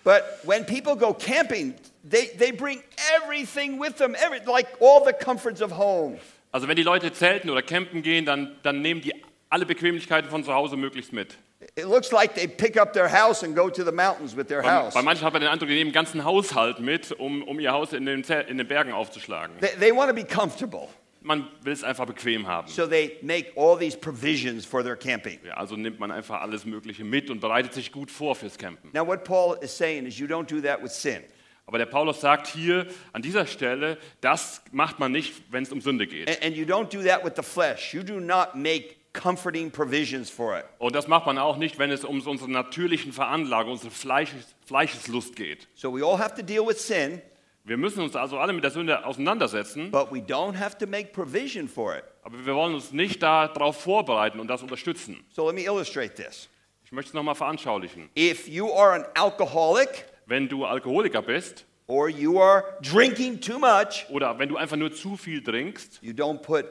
[0.03, 1.75] But when people go camping,
[2.09, 2.81] they, they bring
[3.15, 6.19] everything with them, every, like all the comforts of home.
[6.51, 9.13] Also wenn die Leute zelten oder campen gehen, dann, dann nehmen die
[9.49, 11.37] alle Bequemlichkeiten von zu Hause möglichst mit.
[11.75, 14.63] It looks like they pick up their house and go to the mountains with their
[14.63, 14.93] house.
[14.93, 17.71] bei manchen hat man den Eindruck, die nehmen den ganzen Haushalt mit, um, um ihr
[17.71, 19.57] Haus in den, in den Bergen aufzuschlagen.
[19.59, 20.87] They, they want to be comfortable,
[21.21, 22.69] Man will es einfach bequem haben.
[22.69, 25.39] so they make all these provisions for their camping.
[25.45, 28.91] Ja, also nimmt man einfach alles Mögliche mit und bereitet sich gut vor fürs Campen.
[28.93, 31.23] Now, what Paul is saying is you don't do that with sin.
[31.65, 35.81] Aber der Paulus sagt hier an dieser Stelle, das macht man nicht, wenn es um
[35.81, 36.27] Sünde geht.
[36.27, 37.93] And, and you don't do that with the flesh.
[37.93, 40.65] You do not make comforting provisions for it.
[40.77, 45.35] Und das macht man auch nicht, wenn es um unsere natürlichen Veranlagungen, unsere Fleisches, Fleischeslust
[45.35, 45.67] geht.
[45.75, 47.21] So we all have to deal with sin,
[47.65, 51.11] Wir müssen uns also alle mit der Sünde auseinandersetzen, but we don't have to make
[51.11, 52.03] provision for it.
[52.23, 55.23] aber wir wollen uns nicht darauf vorbereiten und das unterstützen.
[55.31, 56.49] So let me illustrate this.
[56.85, 58.09] Ich möchte es nochmal veranschaulichen.
[58.17, 64.05] If you are an alcoholic Wenn du Alkoholiker bist or you are drinking too much,
[64.09, 66.65] oder wenn du einfach nur zu viel trinkst, you don't put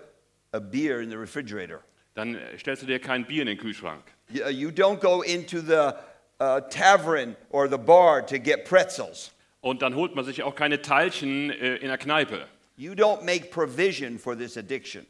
[0.52, 1.80] a beer in the refrigerator.
[2.18, 4.02] Dann äh, stellst du dir kein Bier in den Kühlschrank.
[4.28, 5.92] You uh, you don't go into the
[6.40, 9.32] uh, tavern or the bar to get pretzels.
[9.60, 12.46] Und dann holt man sich auch keine Teilchen äh, in der Kneipe.
[12.76, 15.06] You don't make provision for this addiction.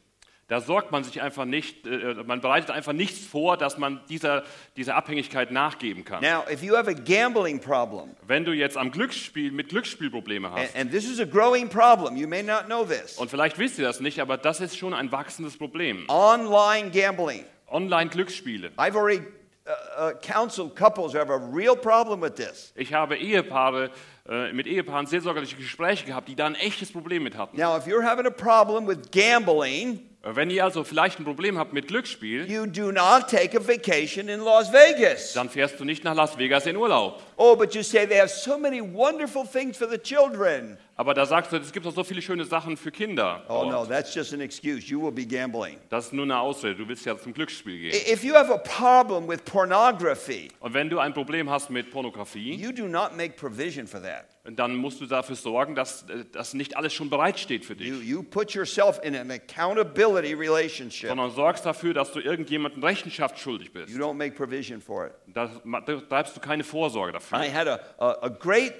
[0.49, 4.43] Da sorgt man sich einfach nicht, äh, man bereitet einfach nichts vor, dass man dieser,
[4.75, 6.23] dieser Abhängigkeit nachgeben kann.
[6.23, 10.57] Now, if you have a gambling problem, Wenn du jetzt am Glücksspiel mit Glücksspielprobleme and,
[10.57, 13.15] hast, and this is a growing problem, you may not know this.
[13.19, 16.05] und vielleicht wisst ihr das nicht, aber das ist schon ein wachsendes Problem.
[16.09, 17.45] Online gambling.
[17.67, 18.71] Online-Glücksspiele.
[18.77, 19.21] I've already
[19.67, 22.73] uh, uh, counseled couples who have a real problem with this.
[22.75, 23.91] Ich habe Ehepaare,
[24.27, 27.55] äh, mit Ehepaaren seelsorgerliche Gespräche gehabt, die da ein echtes Problem mit hatten.
[27.55, 31.57] Now, if you're having a problem with gambling, Äh, Wenn ihr also vielleicht ein Problem
[31.57, 35.31] habt mit Glücksspiel, you do not take a vacation in Las Vegas.
[35.31, 37.21] dann fährst du nicht nach Las Vegas in Urlaub.
[37.37, 40.77] Oh, but you say they have so many wonderful things for the children.
[40.97, 43.43] Aber da sagst du, es gibt doch so viele schöne Sachen für Kinder.
[43.47, 44.89] Oh, no, that's just an excuse.
[44.89, 45.77] You will be gambling.
[45.89, 47.93] Das ist nur eine Ausrede, du willst ja zum Glücksspiel gehen.
[48.11, 52.55] If you have a problem with pornography, Und wenn du ein Problem hast mit Pornografie,
[52.55, 54.25] you do not make provision for that.
[54.55, 57.87] Dann musst du dafür sorgen, dass, äh, dass nicht alles schon bereitsteht für dich.
[57.87, 61.09] You, you put yourself in an accountability relationship.
[61.09, 63.93] Sondern sorgst dafür, dass du irgendjemandem Rechenschaft schuldig bist.
[63.93, 65.13] You don't make provision for it.
[65.27, 67.39] Da da treibst du keine Vorsorge dafür.
[67.39, 68.73] I had a, a, a great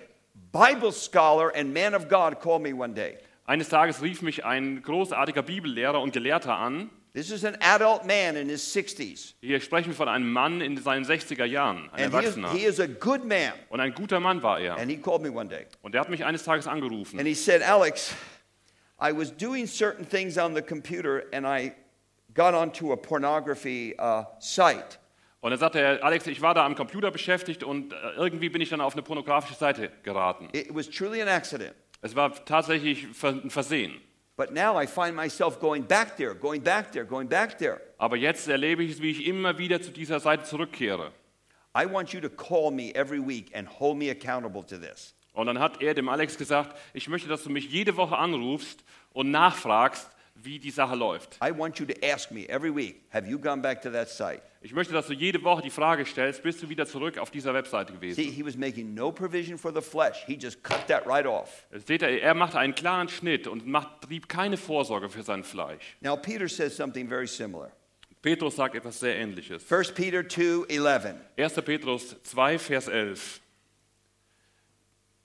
[0.51, 3.17] Bible scholar and man of God call me one day.
[3.45, 6.89] Eines Tages rief mich ein großartiger Bibellehrer und Gelehrter an.
[7.13, 9.33] This is an adult man in his 60s.
[9.41, 12.51] Hier sprechen wir von einem Mann in seinen 60er Jahren, ein And he is, Erwachsener.
[12.51, 13.53] he is a good man.
[13.69, 14.77] Und ein guter Mann war er.
[14.77, 15.65] And he called me one day.
[15.81, 17.17] Und er hat mich eines Tages angerufen.
[17.19, 18.13] And he said, Alex,
[19.01, 21.71] I was doing certain things on the computer and I
[22.35, 24.99] got onto a pornography uh, site.
[25.41, 28.61] Und dann sagte er, Alex, ich war da am Computer beschäftigt und äh, irgendwie bin
[28.61, 30.49] ich dann auf eine pornografische Seite geraten.
[30.51, 31.73] It was truly an accident.
[32.01, 33.99] Es war tatsächlich ver- ein Versehen.
[34.39, 37.81] But now I find myself going back there, going back there, going back there.
[37.97, 41.11] Aber jetzt erlebe ich es, wie ich immer wieder zu dieser Seite zurückkehre.
[41.77, 45.13] I want you to call me every week and hold me accountable to this.
[45.33, 48.85] Und dann hat er dem Alex gesagt, ich möchte, dass du mich jede Woche anrufst
[49.11, 50.09] und nachfragst,
[50.43, 51.37] wie die Sache läuft.
[51.43, 54.41] I want you to ask me every week, have you gone back to that site?
[54.61, 57.53] Ich möchte, dass du jede Woche die Frage stellst, bist du wieder zurück auf dieser
[57.53, 58.33] Webseite See, gewesen?
[58.33, 60.23] he was making no provision for the flesh.
[60.25, 61.65] He just cut that right off.
[61.85, 65.95] Seht ihr, er machte einen klaren Schnitt und macht, trieb keine Vorsorge für sein Fleisch.
[66.01, 67.71] Now, Peter says something very similar.
[68.21, 69.71] Petrus sagt etwas sehr Ähnliches.
[69.71, 71.15] 1 Peter 2 11.
[71.37, 71.53] 1.
[71.61, 73.39] Petrus 2, Vers 11.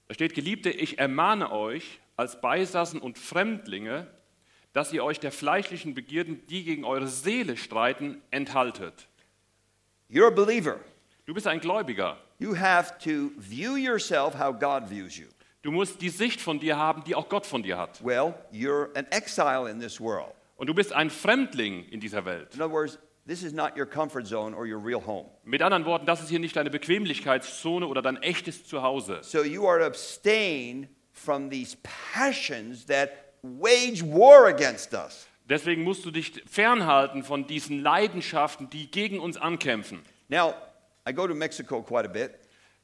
[0.07, 4.07] Da steht, Geliebte, ich ermahne euch als Beisassen und Fremdlinge,
[4.75, 9.09] dass ihr euch der fleischlichen Begierden, die gegen eure Seele streiten, enthaltet.
[10.11, 10.81] You're a believer.
[11.25, 12.19] Du bist ein Gläubiger.
[12.39, 15.27] You have to view yourself how God views you.
[15.63, 18.05] Du musst die Sicht von dir haben, die auch Gott von dir hat.
[18.05, 20.35] Well, you're an exile in this world.
[20.57, 22.55] Und du bist ein Fremdling in dieser Welt.
[22.55, 25.31] In other words, this is not your comfort zone or your real home.
[25.45, 29.21] Mit anderen Worten, das ist hier nicht deine Bequemlichkeitszone oder dein echtes Zuhause.
[29.23, 31.77] So you are to abstain from these
[32.13, 35.27] passions that wage war against us.
[35.49, 40.01] Deswegen musst du dich fernhalten von diesen Leidenschaften, die gegen uns ankämpfen.
[40.29, 40.55] Now,
[41.07, 42.31] I go to Mexico quite a bit,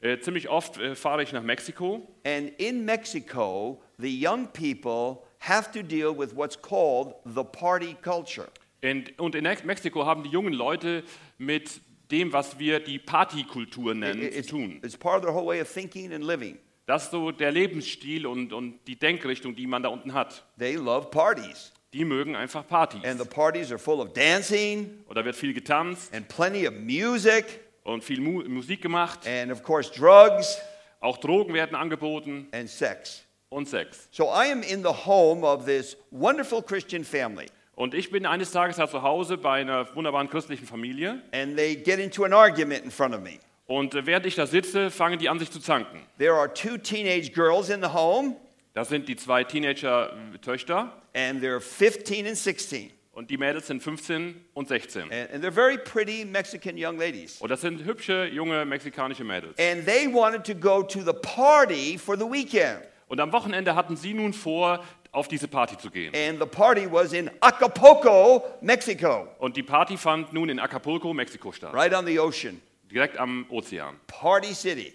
[0.03, 5.70] Äh, ziemlich oft äh, fahre ich nach Mexiko and in Mexico, the young people have
[5.73, 8.49] to deal with what's called the party culture.
[8.83, 11.03] und, und in Mex- Mexiko haben die jungen Leute
[11.37, 14.81] mit dem, was wir die Partykultur nennen, It- zu It's, tun.
[14.83, 16.59] it's part of their whole way of thinking and living.
[16.90, 20.44] Das ist so der Lebensstil und, und die Denkrichtung, die man da unten hat.
[20.59, 23.05] They love parties, Die mögen einfach Partys.
[23.05, 26.74] and the parties are full of dancing Und da wird viel getanzt and plenty of
[26.74, 27.44] music
[27.85, 29.20] und viel Mu Musik gemacht.
[29.24, 30.59] and, of course, drugs
[30.98, 33.22] Auch Drogen werden angeboten and sex.
[33.50, 34.09] und Sex.
[34.11, 38.50] So I am in the home of this wonderful Christian family, Und ich bin eines
[38.50, 41.22] Tages da zu Hause bei einer wunderbaren christlichen Familie.
[41.33, 43.38] and they get into an argument in front of me.
[43.71, 46.01] Und äh, während ich da sitze, fangen die an, sich zu zanken.
[46.19, 48.35] There are two teenage girls in the home,
[48.75, 52.91] Das sind die zwei Teenager-Töchter and they're 15 and 16.
[53.13, 55.03] und die Mädels sind 15 und 16.
[55.03, 57.41] And, and they're very pretty Mexican young ladies.
[57.41, 59.57] Und das sind hübsche, junge mexikanische Mädels.
[59.59, 62.81] And they wanted to go to the party for the weekend.
[63.07, 66.13] Und am Wochenende hatten sie nun vor, auf diese Party zu gehen.
[66.13, 71.53] And the party was in Acapulco, Mexico, Und die Party fand nun in Acapulco, Mexiko
[71.53, 71.73] statt.
[71.73, 72.61] right on the ocean.
[72.90, 73.96] Direkt am Ozean.
[74.07, 74.92] Party city.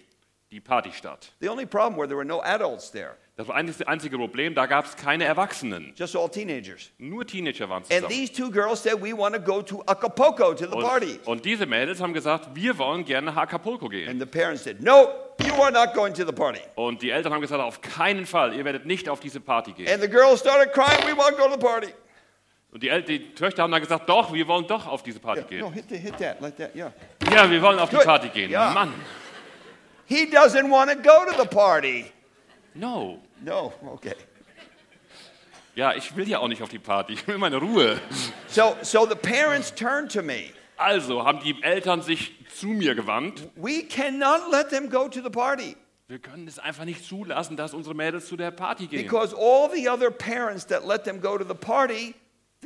[0.52, 1.32] Die Partystadt.
[1.40, 4.54] The only problem were there were no adults there, Das war eigentlich das einzige Problem,
[4.54, 5.92] da gab es keine Erwachsenen.
[5.98, 6.92] just all teenagers.
[6.98, 8.08] Nur Teenager waren And zusammen.
[8.10, 11.18] these two girls said, We want to go to Acapulco to the party.
[11.24, 14.08] Und, und diese Mädels haben gesagt, wir wollen gerne nach Acapulco gehen.
[14.08, 15.08] And the parents said, No,
[15.44, 16.60] you are not going to the party.
[16.76, 19.88] Und die Eltern haben gesagt, auf keinen Fall, ihr werdet nicht auf diese Party gehen.
[19.92, 21.88] And the girls started crying, We want to go to the party.
[22.76, 25.40] Und die, El die Töchter haben dann gesagt, doch, wir wollen doch auf diese Party
[25.40, 25.72] No, gehen.
[25.72, 26.92] hit, the, hit that, like that, yeah.
[27.32, 28.04] Ja, wir wollen auf die Gut.
[28.04, 28.50] Party gehen.
[28.50, 28.70] Ja.
[28.72, 28.92] Mann,
[30.04, 32.04] He doesn't want to go to the party.
[32.74, 33.18] no.
[33.40, 34.12] No, okay.
[35.74, 37.98] Ja, ich will ja auch nicht auf die Party, ich will meine Ruhe.
[38.46, 40.50] So, so the parents turned to me.
[40.76, 43.48] Also haben die Eltern sich zu mir gewandt.
[43.56, 45.76] We cannot let them go to the party
[46.08, 49.02] Wir können es einfach nicht zulassen, dass unsere Mädels zu der Party gehen.
[49.02, 52.14] because all the other parents that let them go to the party,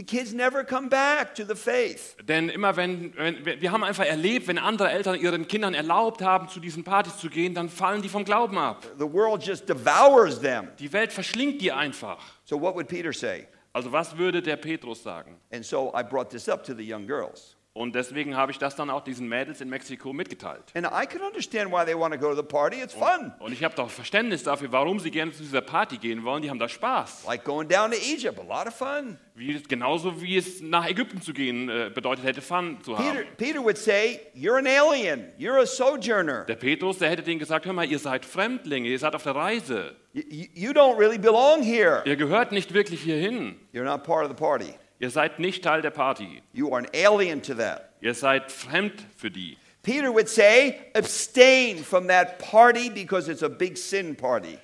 [0.00, 2.16] the kids never come back to the faith.
[2.26, 6.48] Denn immer wenn, wenn, wir haben einfach erlebt, wenn andere Eltern ihren Kindern erlaubt haben,
[6.48, 8.86] zu diesen Partys zu gehen, dann fallen die vom Glauben ab.
[8.98, 10.68] The world just devours them.
[10.78, 12.18] Die Welt verschlingt die einfach.
[12.44, 13.46] So, what would Peter say?
[13.72, 15.36] Also was würde der Petrus sagen?
[15.52, 17.56] And so I brought this up to the young girls.
[17.72, 20.64] Und deswegen habe ich das dann auch diesen Mädels in Mexiko mitgeteilt.
[20.74, 22.82] And I can understand why they want to go to the party.
[22.82, 23.32] It's fun.
[23.38, 26.42] Und ich habe doch Verständnis dafür, warum sie gerne zu dieser Party gehen wollen.
[26.42, 27.26] Die haben da Spaß.
[27.28, 29.18] Like going down to Egypt, a lot of fun.
[29.36, 33.04] Wie, genauso wie es nach Ägypten zu gehen äh, bedeutet hätte, Fun zu haben.
[33.16, 36.44] Peter, Peter would say, You're an alien, you're a sojourner.
[36.46, 39.36] Der Petrus, der hätte denen gesagt, hör mal, ihr seid Fremdlinge, ihr seid auf der
[39.36, 39.94] Reise.
[40.12, 42.02] You, you- you don't really belong here.
[42.04, 43.54] Ihr gehört nicht wirklich hierhin.
[43.72, 44.74] You're not part of the party.
[45.00, 46.42] Ihr seid nicht Teil der Party.
[46.52, 47.94] You are an alien to that.
[48.02, 49.56] Ihr seid fremd für die.
[49.82, 54.58] Peter would say, abstain from that party because it's a big sin party.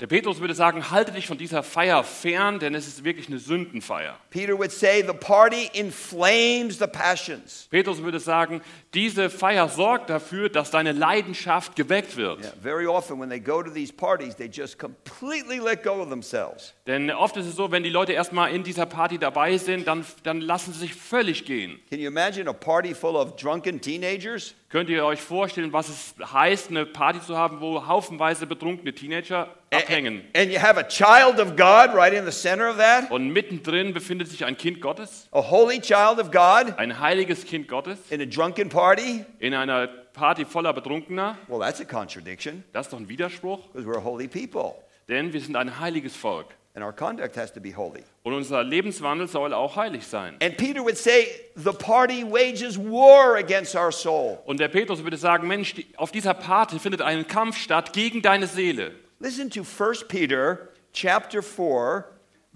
[0.00, 3.40] Der Petrus würde sagen, halte dich von dieser Feier fern, denn es ist wirklich eine
[3.40, 4.16] Sündenfeier.
[4.30, 7.66] Peter would say, the party inflames the passions.
[7.68, 8.62] Petrus würde sagen,
[8.94, 12.42] diese Feier sorgt dafür, dass deine Leidenschaft geweckt wird.
[12.42, 16.08] Yeah, very often when they go to these parties, they just completely let go of
[16.10, 16.74] themselves.
[16.86, 20.06] Denn oft ist es so, wenn die Leute erstmal in dieser Party dabei sind, dann,
[20.22, 21.80] dann lassen sie sich völlig gehen.
[21.90, 24.54] Can you imagine a party full of drunken teenagers?
[24.70, 29.48] Könnt ihr euch vorstellen, was es heißt, eine Party zu haben, wo haufenweise betrunkene Teenager
[29.70, 30.24] abhängen?
[30.36, 33.10] And you have a child of God right in the center of that?
[33.10, 37.66] Und mittendrin befindet sich ein Kind Gottes, A holy child of God ein heiliges Kind
[37.66, 39.24] Gottes, in a drunken party?
[39.38, 41.38] in einer Party voller Betrunkener.
[41.46, 44.74] Well, that's a contradiction Das ist doch ein Widerspruch, because we're a holy people
[45.08, 46.54] denn wir sind ein heiliges Volk.
[46.78, 48.04] And our conduct has to be holy.
[48.22, 50.36] Und unser Lebenswandel soll auch heilig sein.
[50.40, 54.38] And Peter would say, the party wages war against our soul.
[54.46, 58.22] Und der Petrus würde sagen, Mensch, die- auf dieser Party findet ein Kampf statt gegen
[58.22, 58.92] deine Seele.
[59.18, 62.04] Listen to 1 Peter chapter 4,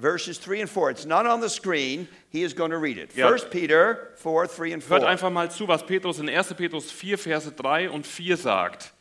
[0.00, 0.90] verses 3 and 4.
[0.90, 2.06] It's not on the screen.
[2.30, 3.14] He is going to read it.
[3.16, 3.28] Ja.
[3.28, 4.98] 1 Peter 4, 3 and 4.
[4.98, 6.54] Hört einfach mal zu, was Petrus in 1.
[6.54, 8.91] Petrus 4, Verse 3 und 4 sagt.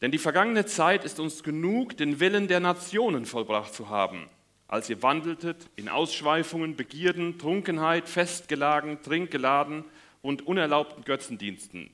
[0.00, 4.28] Denn die vergangene Zeit ist uns genug, den Willen der Nationen vollbracht zu haben,
[4.68, 9.84] als ihr wandeltet in Ausschweifungen, Begierden, Trunkenheit, Festgelagen, Trinkgeladen
[10.20, 11.90] und unerlaubten Götzendiensten.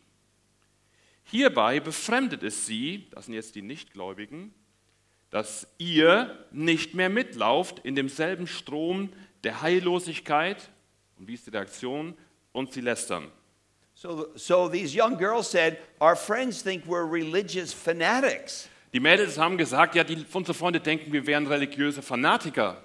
[1.24, 4.52] Hierbei befremdet es sie, das sind jetzt die Nichtgläubigen,
[5.30, 9.10] dass ihr nicht mehr mitlauft in demselben Strom
[9.44, 10.70] der Heillosigkeit,
[11.18, 12.14] und wie ist die Reaktion,
[12.52, 13.30] und sie lästern.
[14.02, 18.68] So, so these young girls said, Our friends think we're religious fanatics.
[18.92, 22.78] Die Mädels haben gesagt, ja, die, unsere Freunde denken, wir wären religiöse Fanatiker.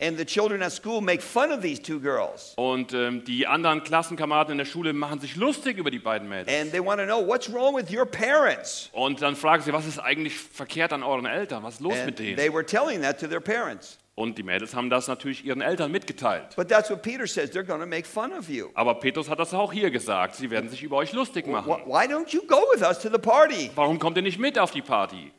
[0.00, 2.54] And the children at school make fun of these two girls.
[2.54, 6.56] Und ähm, die anderen Klassenkameraden in der Schule machen sich lustig über die beiden Mädels.
[6.56, 8.90] And they want to know what's wrong with your parents.
[8.92, 11.64] Und dann fragen sie, was ist eigentlich verkehrt an euren Eltern?
[11.64, 12.36] Was ist los And mit denen?
[12.36, 13.98] they were telling that to their parents.
[14.14, 16.54] Und die Mädels haben das natürlich ihren Eltern mitgeteilt.
[16.56, 17.50] But that's what Peter says.
[17.50, 18.68] They're going to make fun of you.
[18.74, 20.34] Aber Petrus hat das auch hier gesagt.
[20.34, 21.70] Sie werden sich über euch lustig machen.
[21.86, 23.70] Why don't you go with us to the party?
[23.74, 25.32] Warum kommt ihr nicht mit auf die Party?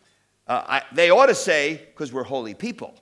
[0.49, 2.93] Uh, I, they ought to say, because we're holy people.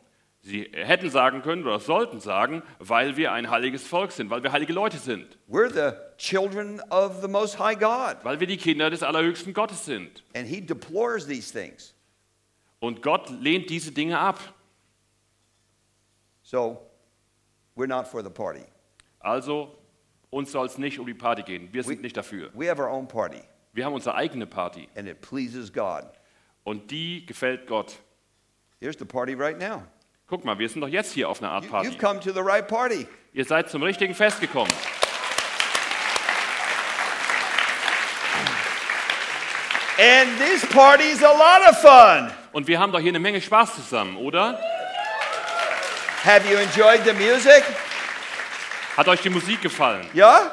[0.42, 4.52] Sie hätten sagen können oder sollten sagen, weil wir ein heiliges Volk sind, weil wir
[4.52, 8.18] heilige Leute sind, We're the children of the Most High God.
[8.24, 10.24] weil wir die Kinder des allerhöchsten Gottes sind.
[10.36, 11.94] And He deplores these things.
[12.80, 14.40] Und Gott lehnt diese Dinge ab.
[16.50, 16.80] So
[17.76, 18.64] we're not for the party.
[19.20, 19.76] Also,
[20.32, 21.70] uns soll es nicht um die Party gehen.
[21.72, 22.50] Wir sind We- nicht dafür.
[22.56, 23.42] We have our own party,
[23.72, 24.90] Wir haben unsere eigene Party.
[24.96, 26.06] and it pleases God.
[26.64, 27.98] Und die gefällt Gott.
[28.80, 29.84] Here's the party right now.
[30.28, 31.90] Guck mal, wir sind doch jetzt hier auf einer Art You, Party.
[31.90, 33.08] you've come to the right party.
[33.34, 34.72] Ihr seid zum richtigen Fest gekommen.
[40.00, 42.32] And this party's a lot of fun.
[42.54, 44.60] Und wir haben doch hier eine Menge Spaß zusammen, oder?
[46.24, 47.64] Have you enjoyed the music?
[48.96, 50.06] Hat euch die Musik gefallen?
[50.14, 50.52] Yeah?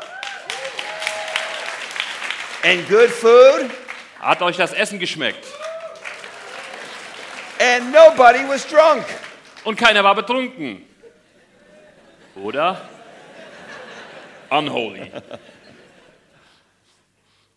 [2.63, 3.71] And good food?
[4.21, 5.45] Hat euch das Essen geschmeckt?
[7.61, 9.05] And nobody was drunk.
[9.65, 10.85] Und keiner war betrunken.
[12.37, 12.81] Oder?
[14.51, 15.11] Unholy.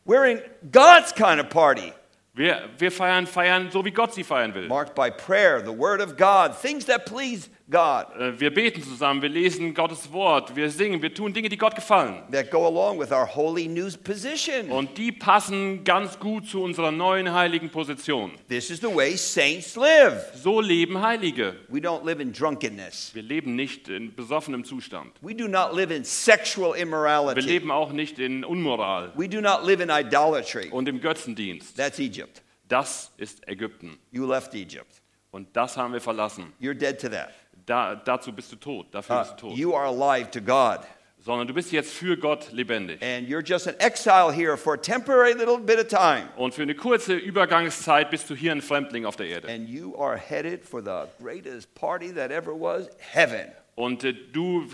[0.05, 0.41] We're in
[0.71, 1.93] God's kind of party,
[2.33, 4.67] Wir, wir feiern, feiern so, wie Gott sie feiern will.
[4.67, 9.21] marked by prayer, the word of God, things that please God, Äh, Wir beten zusammen,
[9.21, 12.23] wir lesen Gottes Wort, wir singen, wir tun Dinge, die Gott gefallen.
[12.31, 14.71] that go along with our holy news position.
[14.71, 18.31] Und die passen ganz gut zu unserer neuen heiligen Position.
[18.47, 20.19] This is the way saints live.
[20.35, 21.55] So leben Heilige.
[21.67, 23.11] We don't live in drunkenness.
[23.13, 25.11] Wir leben nicht in besoffenem Zustand.
[25.21, 27.41] We do not live in sexual Wir immorality.
[27.41, 30.69] leben auch nicht in Unmoral We do not live in idolatry.
[30.71, 31.77] und im Götzendienst.
[31.77, 32.41] That's Egypt.
[32.67, 33.99] Das ist Ägypten.
[34.11, 35.01] You left Egypt.
[35.31, 36.51] Und das haben wir verlassen.
[36.59, 37.29] You're dead to that.
[37.69, 39.57] Da, dazu bist du tot, dafür Uh, bist du tot.
[39.57, 40.79] you are alive to God.
[41.21, 42.99] Sondern du bist jetzt für Gott lebendig.
[43.03, 46.29] And you're just an exile here for a temporary little bit of time.
[46.37, 49.49] Und für eine kurze Übergangszeit bist du hier ein Fremdling auf der Erde.
[49.51, 53.51] And you are headed for the greatest party that ever was heaven.
[53.75, 54.65] Und äh, du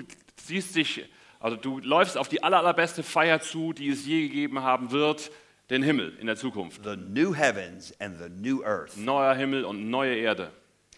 [0.42, 1.04] siehst dich,
[1.42, 5.32] also du läufst auf die aller, allerbeste Feier zu, die es je gegeben haben wird,
[5.72, 6.82] den Himmel in der Zukunft.
[6.84, 8.96] The new heavens and the new earth.
[8.96, 10.52] Neuer Himmel und neue Erde.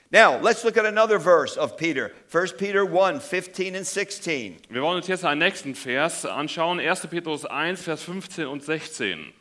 [0.09, 2.11] Now, let's look at another verse of Peter.
[2.31, 4.57] 1 Peter 1 15 and 16.
[4.69, 7.07] Wir wollen uns jetzt einen nächsten Vers anschauen, 1.
[7.07, 9.33] Petrus 1, Vers 15 und 16.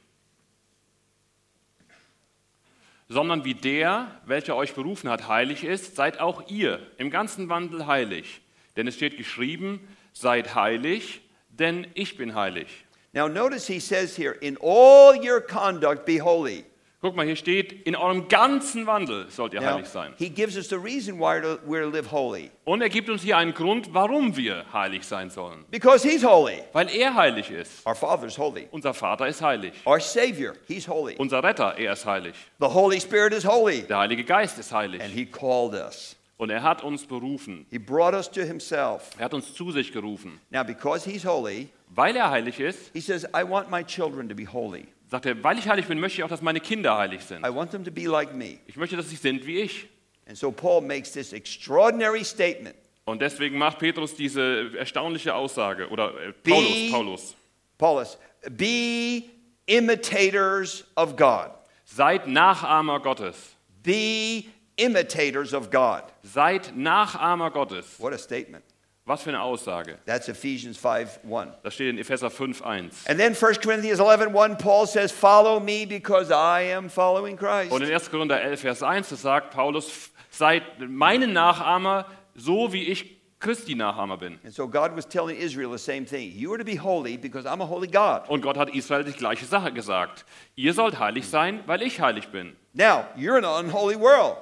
[3.08, 7.86] Sondern wie der, welcher euch berufen hat, heilig ist, seid auch ihr im ganzen Wandel
[7.86, 8.40] heilig.
[8.76, 12.66] Denn es steht geschrieben, seid heilig, denn ich bin heilig.
[13.12, 16.64] Now, notice he says here, in all your conduct be holy.
[17.02, 20.14] Guck mal, hier steht, in eurem ganzen Wandel sollt ihr heilig sein.
[20.16, 22.50] he gives us the reason why to- we're to live holy.
[22.64, 25.64] Und er gibt uns hier einen Grund, warum wir heilig sein sollen.
[25.70, 26.62] Because he's holy.
[26.72, 27.86] Weil er heilig ist.
[27.86, 28.66] Our Father's holy.
[28.70, 29.74] Unser Vater ist heilig.
[29.86, 31.14] Our Savior, he's holy.
[31.18, 32.34] Unser Retter, er ist heilig.
[32.60, 33.82] The Holy Spirit is holy.
[33.82, 35.02] Der Heilige Geist ist heilig.
[35.02, 36.16] And he called us.
[36.38, 37.66] Und er hat uns berufen.
[37.70, 39.10] He brought us to himself.
[39.18, 40.40] Er hat uns zu sich gerufen.
[40.50, 44.34] Now, because he's holy, Weil er heilig ist, he says, I want my children to
[44.34, 44.86] be holy.
[45.08, 47.44] Sagt er, weil ich heilig bin, möchte ich auch, dass meine Kinder heilig sind.
[47.46, 48.58] I want them to be like me.
[48.66, 49.88] Ich möchte, dass sie sind wie ich.
[50.28, 52.74] And so Paul makes this extraordinary statement.
[53.04, 55.88] Und deswegen macht Petrus diese erstaunliche Aussage.
[55.90, 57.36] Oder äh, Paulus, Be- Paulus.
[57.78, 58.18] Paulus,
[58.50, 59.22] be
[59.66, 61.50] imitators of God.
[61.84, 63.54] Seid Nachahmer Gottes.
[63.82, 64.46] Be
[64.76, 66.02] imitators of God.
[66.24, 68.00] Seid Nachahmer Gottes.
[68.00, 68.64] What a statement.
[69.08, 69.98] Was für eine Aussage.
[70.04, 71.54] That's Ephesians 5 1.
[71.62, 73.06] Das steht in Epheser 5, 1.
[73.06, 77.70] And then 1 Corinthians 11 1, Paul says, Follow me because I am following Christ.
[77.70, 78.10] Und in 1.
[78.10, 84.16] Korinther 11, Vers 1, das sagt Paulus, seid meine Nachahmer, so wie ich Christi Nachahmer
[84.16, 84.40] bin.
[84.42, 86.32] And so God was telling Israel the same thing.
[86.32, 88.28] You are to be holy because I'm a holy God.
[88.28, 90.24] Und Gott hat Israel die gleiche Sache gesagt.
[90.56, 92.56] Ihr sollt heilig sein, weil ich heilig bin.
[92.72, 94.38] Now, you're in an unholy world.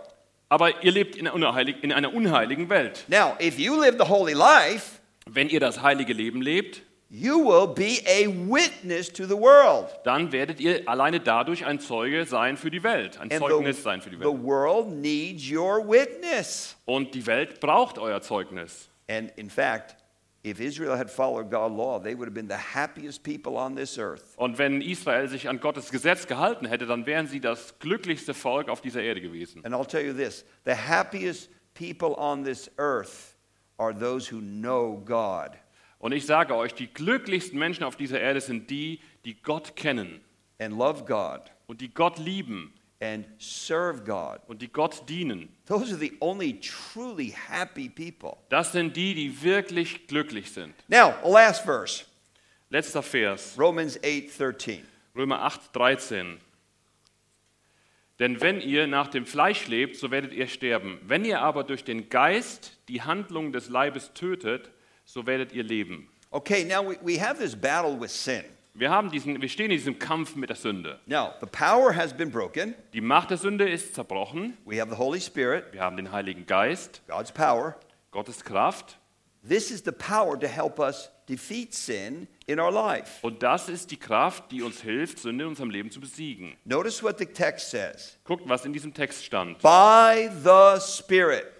[0.55, 3.05] Aber ihr lebt in einer, unheilig, in einer unheiligen Welt.
[3.09, 7.67] Now, if you live the holy life, Wenn ihr das heilige Leben lebt, you will
[7.75, 9.89] be a witness to the world.
[10.05, 13.83] dann werdet ihr alleine dadurch ein Zeuge sein für die Welt, ein And Zeugnis the,
[13.83, 14.43] sein für die the Welt.
[14.45, 16.77] world needs your witness.
[16.85, 18.89] Und die Welt braucht euer Zeugnis.
[19.11, 19.97] And in fact,
[20.45, 23.99] if Israel had followed God's law, they would have been the happiest people on this
[23.99, 24.35] earth.
[24.37, 28.69] Und wenn Israel sich an Gottes Gesetz gehalten hätte, dann wären sie das glücklichste Volk
[28.69, 29.65] auf dieser Erde gewesen.
[29.65, 33.37] And I'll tell you this the happiest people on this earth
[33.79, 35.53] are those who know God.
[35.99, 40.21] Und ich sage euch, die glücklichsten Menschen auf dieser Erde sind die, die Gott kennen
[40.59, 42.75] and love God und die Gott lieben
[43.05, 44.41] and serve God.
[44.47, 45.49] und die Gott dienen.
[45.67, 48.39] Those are the only truly happy people.
[48.49, 50.75] Das sind die, die wirklich glücklich sind.
[50.89, 52.05] Now, a last verse,
[52.71, 54.81] Letzter Vers, Romans 8:13.
[55.15, 56.41] Römer 8, 13.
[58.19, 60.99] Denn wenn ihr nach dem Fleisch lebt, so werdet ihr sterben.
[61.03, 64.71] Wenn ihr aber durch den Geist die Handlung des Leibes tötet,
[65.05, 66.09] so werdet ihr leben.
[66.31, 68.45] Okay, now we, we have this battle with sin.
[68.77, 70.99] Wir, haben diesen, wir stehen in diesem Kampf mit der Sünde.
[71.07, 72.75] Now, the power has been broken.
[72.93, 74.57] Die Macht der Sünde ist zerbrochen.
[74.65, 77.77] We have the Holy Spirit, Wir haben den Heiligen Geist, God's power.
[78.11, 78.99] Gottes Kraft.
[79.47, 83.19] This is the power to help us defeat sin in our life.
[83.23, 86.57] Und das ist die Kraft, die uns hilft, Sünde in unserem Leben zu besiegen.
[86.65, 88.19] Notice what the text says.
[88.25, 89.61] Guckt, was in diesem Text stand.
[89.61, 91.54] By the Spirit.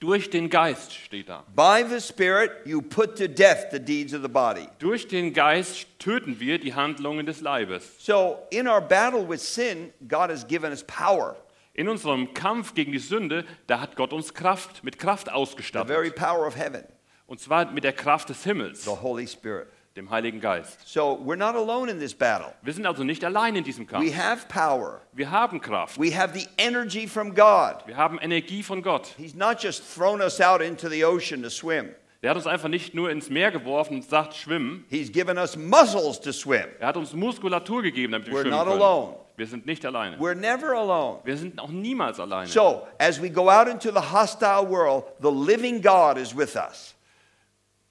[0.00, 1.44] Durch den Geist steht da.
[1.56, 4.68] By the Spirit, you put to death the deeds of the body.
[4.78, 7.96] Durch den Geist töten wir die Handlungen des Leibes.
[7.98, 11.36] So, in our battle with sin, God has given us power.
[11.74, 15.88] In unserem Kampf gegen die Sünde, da hat Gott uns Kraft, mit Kraft the ausgestattet.
[15.88, 16.84] very power of heaven,
[17.26, 19.68] Und zwar mit der Kraft des Himmels, the Holy Spirit.
[19.98, 20.78] Dem Heiligen Geist.
[20.86, 22.54] So we're not alone in this battle.
[22.62, 25.00] Wir sind also nicht allein in diesem We have power.
[25.12, 25.98] Wir haben Kraft.
[25.98, 27.86] We have the energy from God.
[27.86, 29.14] Wir haben Energie von Gott.
[29.18, 31.90] He's not just thrown us out into the ocean to swim.
[32.20, 34.84] Er hat uns einfach nicht nur ins Meer geworfen und sagt, schwimmen.
[34.88, 36.66] He's given us muscles to swim.
[36.80, 38.80] Er hat uns Muskulatur gegeben, damit wir We're schwimmen not können.
[38.80, 39.16] alone.
[39.36, 40.16] Wir sind nicht alleine.
[40.18, 41.20] We're never alone.
[41.24, 42.48] Wir sind auch niemals alleine.
[42.48, 46.96] So, as we go out into the hostile world, the living God is with us.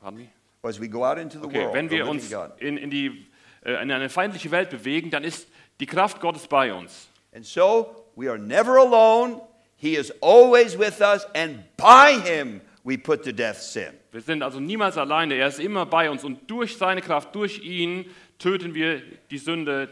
[0.01, 0.29] Pardon me?
[0.67, 3.27] Okay, wenn wir uns in, in, die,
[3.63, 5.47] äh, in eine feindliche Welt bewegen, dann ist
[5.79, 7.09] die Kraft Gottes bei uns.
[7.33, 9.41] And so, we are never alone.
[9.75, 13.93] He is always with us, and by him we put to death sin.
[14.11, 15.35] Wir sind also niemals alleine.
[15.35, 18.09] Er ist immer bei uns und durch seine Kraft, durch ihn
[18.39, 19.89] töten wir die Sünde.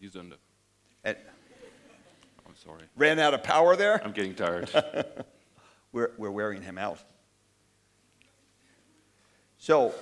[0.00, 0.38] Die Sünde.
[1.04, 1.18] And
[2.46, 2.84] I'm sorry.
[2.96, 4.00] ran out of power there.
[4.04, 4.70] I'm getting tired.
[5.92, 6.98] We're, we're wearing him out.
[9.68, 9.92] So,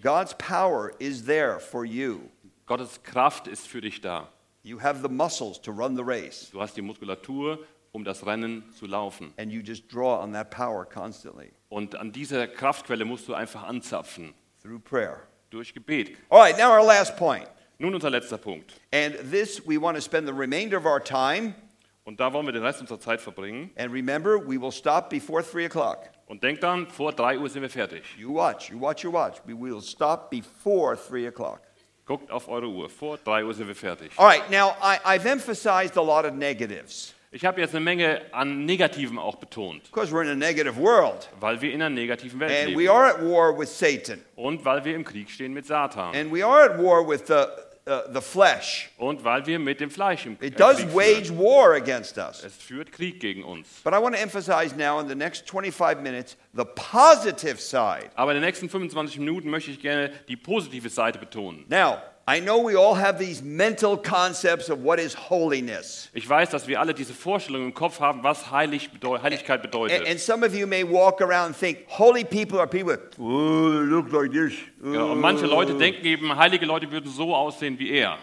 [0.00, 2.20] God's power is there for you.
[2.66, 4.28] Gottes Kraft ist für dich da.
[4.62, 7.58] You have the muscles to run the race, Du hast die Muskulatur,
[7.90, 9.32] um das Rennen zu laufen.
[9.38, 13.64] and you just draw on that power constantly Und an dieser Kraftquelle musst du einfach
[13.64, 14.34] anzapfen.
[14.62, 15.18] through prayer.
[15.50, 16.16] Durch Gebet.
[16.28, 17.48] All right, now our last point.
[17.80, 18.72] Nun unser letzter Punkt.
[18.92, 21.56] And this, we want to spend the remainder of our time.
[22.04, 23.68] Und da wollen wir den Rest unserer Zeit verbringen.
[23.76, 26.08] And remember, we will stop before 3 o'clock.
[26.26, 28.02] Und denk dann, vor 3 Uhr sind wir fertig.
[28.18, 29.36] You watch, you watch your watch.
[29.46, 31.60] We will stop before 3 o'clock.
[32.04, 32.88] Guckt auf eure Uhr.
[32.88, 34.10] Vor 3 Uhr sind wir fertig.
[34.16, 38.22] All right, now I, I've emphasized a lot of negatives Ich habe jetzt eine Menge
[38.32, 41.28] an Negativen auch betont, because we're in a negative world.
[41.40, 42.90] weil wir in einer negativen Welt And we leben.
[42.90, 44.20] are at war with Satan.
[44.36, 46.14] Und weil wir im Krieg stehen mit Satan.
[46.14, 47.44] And we are at war with the,
[47.86, 48.90] uh, the flesh.
[48.98, 51.38] Und weil wir mit dem Fleisch im It äh, does Krieg wage führen.
[51.38, 52.44] war against us.
[52.44, 53.68] Es führt Krieg gegen uns.
[53.84, 58.10] But I want to emphasize now in the next 25 minutes the positive side.
[58.14, 61.64] Aber in den nächsten 25 Minuten möchte ich gerne die positive Seite betonen.
[61.68, 66.10] Now, I know we all have these mental concepts of what is holiness.
[66.12, 70.00] Ich weiß, dass wir alle diese Vorstellung im Kopf haben, was Heilig bedeu Heiligkeit bedeutet.
[70.00, 73.16] And, and some of you may walk around and think holy people are people that
[73.20, 74.54] oh, they look like this.
[74.82, 78.18] Ja, und manche Leute denken eben, heilige Leute würden so aussehen wie er.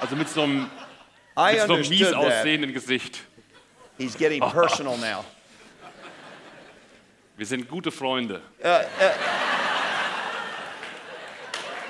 [0.00, 0.68] Also mit so einem, mit
[1.36, 2.16] so einem mies understood that.
[2.16, 3.20] aussehenden Gesicht.
[3.96, 5.24] He's getting personal now.
[7.36, 8.40] Wir sind gute Freunde.
[8.60, 8.80] Uh,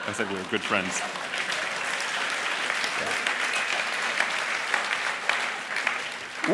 [0.07, 1.01] I said we're good friends.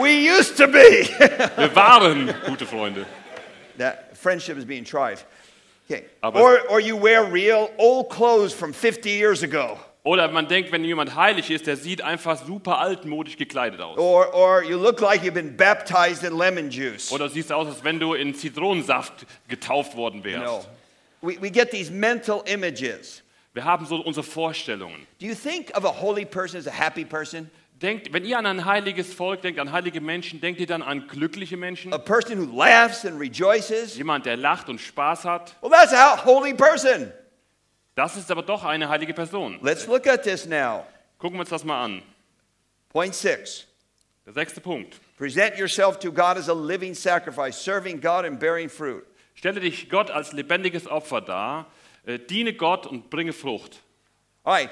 [0.01, 1.09] We used to be.
[1.57, 3.07] Wir waren gute Freunde.
[3.79, 5.21] that friendship is being tried.
[5.91, 6.05] Okay.
[6.23, 9.79] Or, or you wear real old clothes from 50 years ago.
[10.05, 13.99] Oder man denkt, wenn jemand heilig ist, der sieht einfach super altmodisch gekleidet aus.
[13.99, 17.13] Or, or you look like you've been baptized in lemon juice.
[17.13, 20.43] Oder siehst aus, als wenn du in Zitronensaft getauft worden wärst.
[20.43, 20.65] know,
[21.21, 23.23] we, we get these mental images.
[23.53, 25.07] Wir haben so unsere Vorstellungen.
[25.21, 27.51] Do you think of a holy person as a happy person?
[27.83, 31.09] Denkt, wenn ihr an ein heiliges Volk denkt, an heilige Menschen, denkt ihr dann an
[31.09, 31.93] glückliche Menschen?
[31.95, 33.97] A person who laughs and rejoices?
[33.97, 35.57] Jemand, der lacht und Spaß hat?
[35.63, 37.11] Well, that's a holy person.
[37.95, 39.59] Das ist aber doch eine heilige Person.
[39.63, 40.87] Let's look at this now.
[41.19, 42.03] Gucken wir uns das mal an.
[42.91, 43.67] Point six.
[44.27, 45.01] Der sechste Punkt.
[45.17, 49.05] Present yourself to God as a living sacrifice, serving God and bearing fruit.
[49.35, 51.67] Stelle dich Gott als lebendiges Opfer dar,
[52.05, 53.83] diene Gott und bringe Frucht.
[54.43, 54.71] All right,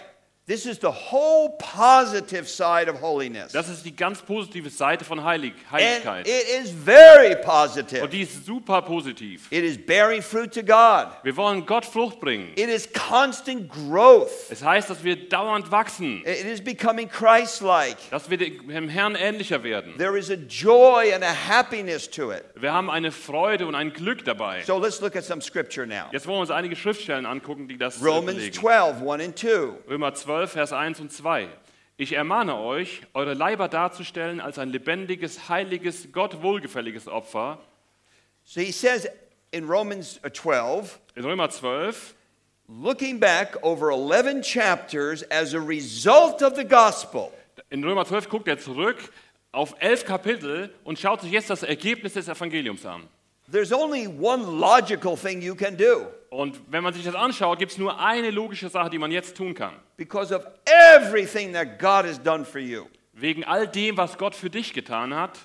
[0.49, 3.53] this is the whole positive side of holiness.
[3.53, 6.27] Das ist die ganz positive Seite von Heilig, And Heiligkeit.
[6.27, 8.03] it is very positive.
[8.03, 9.47] Und die ist super positiv.
[9.51, 11.09] It is bearing fruit to God.
[11.23, 12.51] Wir wollen Gott Frucht bringen.
[12.57, 14.31] It is constant growth.
[14.49, 17.97] Es heißt, dass wir dauernd wachsen, It is becoming Christ like.
[18.11, 19.99] dass wir dem Herrn ähnlicher werden.
[19.99, 22.45] There is a joy and a happiness to it.
[22.55, 24.63] Wir haben eine Freude und ein Glück dabei.
[24.65, 26.07] So let's look at some scripture now.
[26.11, 28.55] Jetzt wollen wir uns einige Schriftstellen angucken, die das Romans belegen.
[28.55, 29.49] 12, 1 and 2.
[29.91, 31.49] Römer 12, Vers 1 und 2.
[31.97, 37.59] Ich ermahne euch, eure Leiber darzustellen als ein lebendiges, heiliges, Gott wohlgefälliges Opfer.
[38.45, 39.09] So he says
[39.51, 42.15] in Romans 12, In Römer 12,
[42.69, 47.33] looking back over 11 chapters as a result of the gospel,
[47.71, 48.97] in Römer 12 guckt er zurück
[49.51, 53.09] auf elf Kapitel und schaut sich jetzt das Ergebnis des Evangeliums an.
[53.51, 57.73] There's only one logical thing you can do Und wenn man sich das anschaut, gibt
[57.73, 59.75] es nur eine logische Sache, die man jetzt tun kann.
[59.97, 62.85] because of everything that God has done for you.
[63.15, 65.39] Wegen all dem, was Gott für dich getan hat,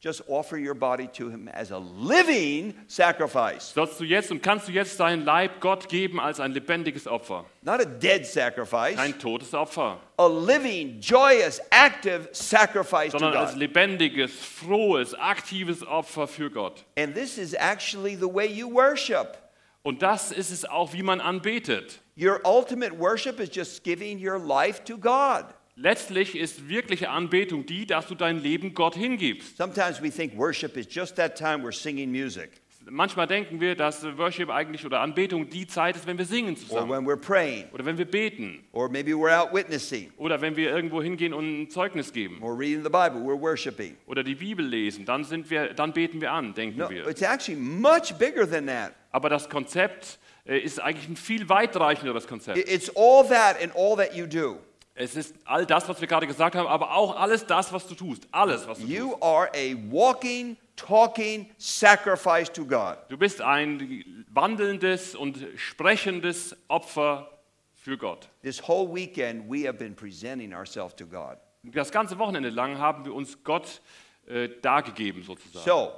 [0.00, 4.68] just offer your body to Him as a living sacrifice, sollst du jetzt und kannst
[4.68, 7.44] du jetzt deinen Leib Gott geben als ein lebendiges Opfer.
[7.62, 13.54] not a dead sacrifice, Kein totes Opfer, a living, joyous, active sacrifice to sondern als
[13.56, 16.84] lebendiges, frohes, aktives Opfer für Gott.
[16.96, 19.38] And this is actually the way you worship.
[19.82, 22.00] Und das ist es auch, wie man anbetet.
[22.16, 25.44] Your ultimate worship is just giving your life to God.
[25.78, 29.58] Letztlich ist wirkliche Anbetung die, dass du dein Leben Gott hingibst.
[29.58, 32.50] Sometimes we think worship is just that time we're singing music
[32.88, 36.56] Manchmal denken wir, dass Worship eigentlich oder Anbetung die Zeit ist, wenn wir singen or
[36.56, 40.54] zusammen when we're praying oder wenn wir beten or maybe we're out witnessing oder wenn
[40.54, 43.20] wir irgendwo hingehen und ein Zeugnis geben or reading the Bible.
[43.20, 43.96] We're worshiping.
[44.06, 45.04] oder die Bibel lesen.
[45.04, 47.08] Dann, sind wir, dann beten wir an, denken No, wir.
[47.08, 48.92] it's actually much bigger than that.
[49.10, 52.56] Aber das Konzept äh, ist eigentlich ein viel weitreichenderes Konzept.
[52.56, 54.58] It- It's all that and all that you do.
[54.98, 57.94] Es ist all das, was wir gerade gesagt haben, aber auch alles das, was du
[57.94, 58.26] tust.
[58.32, 59.22] Alles, was du You tust.
[59.22, 62.96] are a walking, talking sacrifice to God.
[63.10, 67.30] Du bist ein wandelndes und sprechendes Opfer
[67.74, 68.30] für Gott.
[68.42, 71.36] This whole weekend, we have been presenting ourselves to God.
[71.62, 73.82] Das ganze Wochenende lang haben wir uns Gott
[74.26, 75.64] äh, dargegeben, sozusagen.
[75.64, 75.92] So,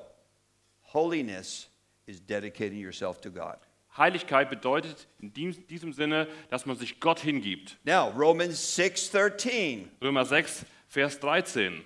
[0.93, 1.71] holiness
[2.07, 3.59] is dedicating yourself to God.
[3.97, 7.79] Heiligkeit bedeutet in dies- diesem Sinne, dass man sich Gott hingibt.
[7.85, 9.89] Now, Romans 6:13.
[10.03, 11.85] Römer 6, Vers 13.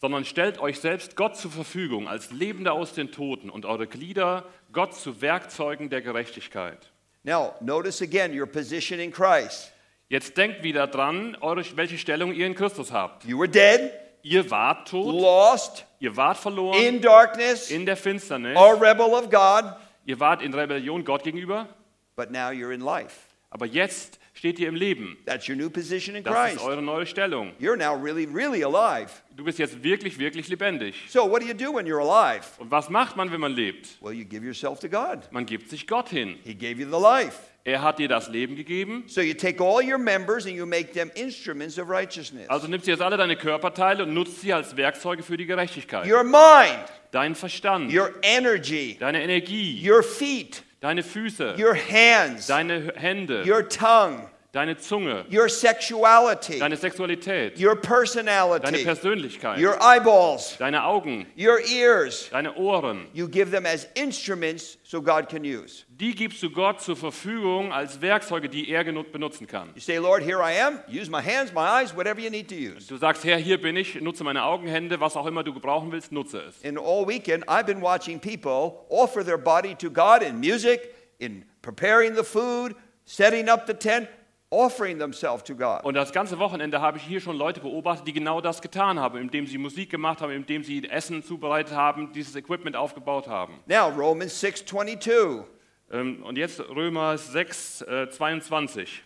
[0.00, 4.46] Sondern stellt euch selbst Gott zur Verfügung als Lebender aus den Toten und eure Glieder
[4.72, 6.90] Gott zu Werkzeugen der Gerechtigkeit.
[7.22, 9.72] Now, notice again your position in Christ.
[10.08, 13.26] Jetzt denkt wieder dran, eure, welche Stellung ihr in Christus habt.
[13.26, 13.92] You were dead,
[14.22, 16.78] Ihr wart tot, lost, ihr wart verloren.
[16.80, 21.66] In darkness, in der Finsternis, a rebel of God, ihr wart in Rebellion Gott gegenüber,
[22.16, 23.16] but now you're in life.
[23.50, 25.18] aber jetzt steht ihr im Leben.
[25.26, 26.64] That's your new position in Das ist Christ.
[26.64, 27.52] eure neue Stellung.
[27.60, 29.10] You're now really, really alive.
[29.36, 30.94] Du bist jetzt wirklich, wirklich lebendig.
[31.10, 32.46] So, what do you do when you're alive?
[32.58, 33.88] Und was macht man, wenn man lebt?
[34.00, 35.30] Well, you give yourself to God.
[35.30, 36.38] Man gibt sich Gott hin.
[36.42, 37.36] He gave you the life.
[37.64, 39.04] Er hat dir das Leben gegeben.
[39.08, 42.48] So, you take all your members and you make them instruments of righteousness.
[42.48, 46.10] Also nimmst du jetzt alle deine Körperteile und nutzt sie als Werkzeuge für die Gerechtigkeit.
[46.10, 52.92] Your mind, Dein Verstand, your energy, deine Energie, your feet, deine Füße, your hands, deine
[52.96, 60.56] Hände, your tongue, deine Zunge, your sexuality, deine Sexualität, your deine personality, Persönlichkeit, your eyeballs,
[60.58, 62.28] deine Augen, your ears.
[62.30, 63.06] deine Ohren.
[63.12, 65.84] You give them as instruments so God can use.
[65.88, 69.70] Die gibst du Gott zur Verfügung als Werkzeuge, die er benutzen kann.
[69.74, 70.80] You say, Lord, here I am.
[70.88, 72.86] Use my hands, my eyes, whatever you need to use.
[72.86, 75.92] Du sagst, Herr, hier bin ich, nutze meine Augen, Hände, was auch immer du gebrauchen
[75.92, 76.64] willst, nutze es.
[76.64, 81.44] And all weekend, I've been watching people offer their body to God in music, in
[81.62, 82.74] preparing the food,
[83.04, 84.08] setting up the tent,
[84.50, 85.84] offering themselves to God.
[85.84, 89.18] Und das ganze Wochenende habe ich hier schon Leute beobachtet, die genau das getan haben,
[89.18, 93.54] indem sie Musik gemacht haben, indem sie Essen zubereitet haben, dieses Equipment aufgebaut haben.
[93.66, 95.44] Now, Romans 6:22.
[95.92, 99.02] Ähm, Und jetzt Römer 6, äh, 22.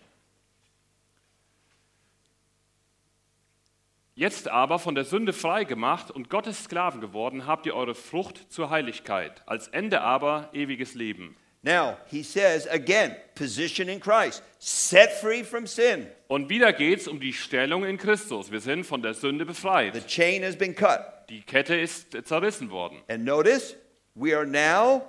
[4.16, 8.52] Jetzt aber von der Sünde frei gemacht und Gottes Sklaven geworden, habt ihr eure Frucht
[8.52, 11.36] zur Heiligkeit, als Ende aber ewiges Leben.
[11.64, 16.06] Now, he says again, position in Christ, set free from sin.
[16.28, 18.50] Und wieder geht es um die Stellung in Christus.
[18.52, 20.06] Wir sind von der Sünde The befreit.
[20.06, 21.26] chain has been cut.
[21.30, 22.98] Die Kette ist zerrissen worden.
[23.08, 23.76] And notice,
[24.14, 25.02] we are now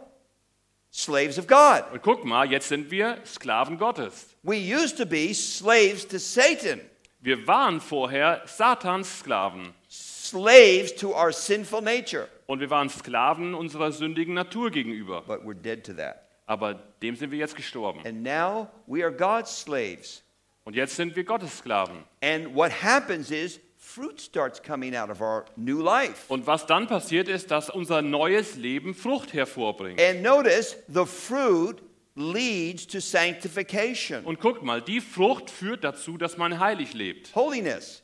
[0.92, 1.84] slaves of God.
[1.92, 4.28] Und guck mal, jetzt sind wir Sklaven Gottes.
[4.44, 6.80] We used to be slaves to Satan,
[7.20, 13.92] Wir waren vorher Satans Sklaven slaves to our sinful nature, und wir waren Sklaven unserer
[13.92, 15.22] sündigen Natur gegenüber.
[15.28, 16.25] but we're dead to that.
[16.46, 18.02] Aber dem sind wir jetzt gestorben.
[18.06, 20.24] And now we are God's slaves.
[20.64, 22.04] Und jetzt sind wir Gottes Sklaven.
[22.24, 26.26] And what happens is fruit starts coming out of our new life.
[26.28, 30.02] Und was dann passiert ist, dass unser neues Leben Frucht hervorbringt.
[30.02, 31.82] And notice the fruit
[32.16, 37.36] leads to sanctification, Und guck mal, die Frucht führt dazu, dass man heilig lebt.
[37.36, 38.02] holiness.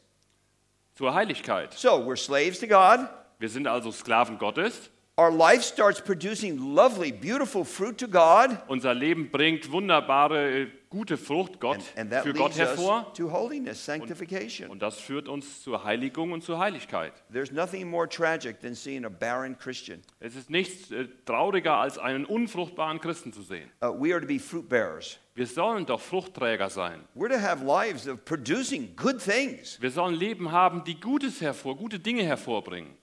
[0.95, 1.73] Zur Heiligkeit.
[1.73, 3.07] So we're slaves to God.
[3.39, 4.91] Wir sind also Sklaven Gottes.
[5.21, 8.57] Our life starts producing lovely, beautiful fruit to God.
[8.67, 13.13] Unser Leben bringt wunderbare, äh, gute Frucht Gott, And, and für Gott hervor.
[13.13, 14.71] to holiness, sanctification.
[14.71, 17.13] Und das führt uns zur Heiligung und zur Heiligkeit.
[17.31, 20.01] There's nothing more tragic than seeing a barren Christian.
[20.19, 23.69] Es ist nichts äh, trauriger, als einen unfruchtbaren Christen zu sehen.
[23.83, 25.19] Uh, we are to be fruit bearers.
[25.35, 26.99] Wir sollen doch Fruchtträger sein.
[27.15, 29.79] We're to have lives of producing good things.
[29.79, 32.99] Wir sollen Leben haben, die Gutes hervor, gute Dinge hervorbringen.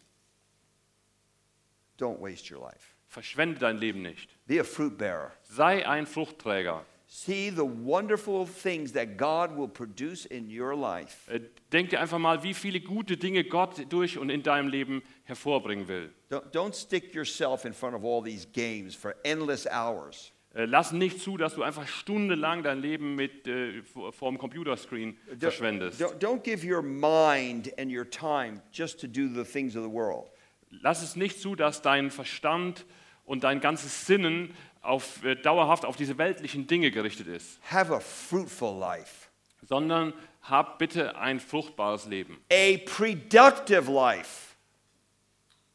[1.98, 2.94] Don't waste your life.
[3.08, 4.28] Verschwende dein Leben nicht.
[4.46, 5.32] Be a fruit bearer.
[5.42, 6.84] Sei ein Fruchtträger.
[7.10, 11.26] See the wonderful things that God will produce in your life.
[11.32, 11.40] Äh,
[11.72, 15.88] Denk dir einfach mal, wie viele gute Dinge Gott durch und in deinem Leben hervorbringen
[15.88, 16.12] will.
[16.30, 20.32] Don't, don't stick yourself in front of all these games for endless hours.
[20.54, 25.16] Äh, Lass nicht zu, dass du einfach stundenlang dein Leben mit äh, vor dem Computerscreen
[25.38, 25.98] verschwendest.
[26.02, 29.90] don't, don't give your mind and your time just to do the things of the
[29.90, 30.30] world.
[30.70, 32.84] Lass es nicht zu, dass dein Verstand
[33.24, 38.00] und dein ganzes Sinnen auf, äh, dauerhaft auf diese weltlichen Dinge gerichtet ist, Have a
[38.00, 39.28] fruitful life,
[39.66, 40.12] sondern
[40.42, 42.38] hab bitte ein fruchtbares Leben.
[42.52, 44.54] a productive life.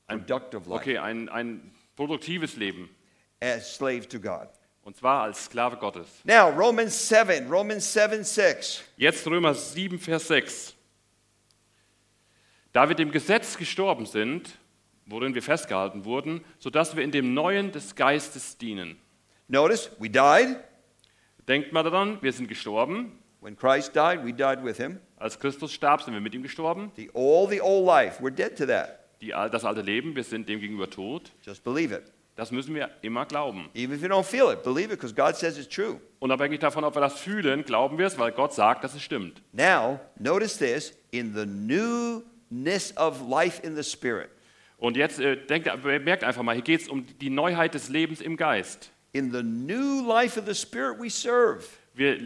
[0.08, 2.90] Ein, Productive life okay, ein, ein produktives Leben.
[3.42, 4.48] as slave to God.
[4.84, 6.08] Und zwar als Sklave Gottes.
[6.26, 8.84] Now, Romans 7, Romans 7 6.
[8.98, 10.76] Jetzt Römer 7, Vers 6.
[12.74, 14.58] Da wir dem Gesetz gestorben sind,
[15.06, 18.98] worin wir festgehalten wurden, sodass wir in dem Neuen des Geistes dienen.
[19.48, 20.58] Notice, we died.
[21.48, 23.20] Denkt mal daran, wir sind gestorben.
[23.42, 25.00] When Christ died, we died with him.
[25.18, 26.92] Als Christus starb, sind wir mit ihm gestorben.
[26.96, 29.00] The, all the old life, we're dead to that.
[29.22, 31.32] Die, das alte Leben, wir sind dem gegenüber tot.
[31.42, 32.04] Just believe it.
[32.36, 33.70] Das müssen wir immer glauben.
[33.76, 36.00] Even if you don't feel it, believe it because God says it's true.
[36.20, 39.42] Unabhängig davon, ob wir das fühlen, glauben wir es, weil Gott sagt, dass es stimmt.
[39.52, 44.30] Now, notice this in the newness of life in the Spirit.
[44.84, 45.70] Und jetzt äh, denkt,
[46.04, 48.92] merkt einfach mal, hier geht es um die Neuheit des Lebens im Geist.
[49.14, 51.64] In the new life of the Spirit, we serve.
[51.94, 52.18] Wir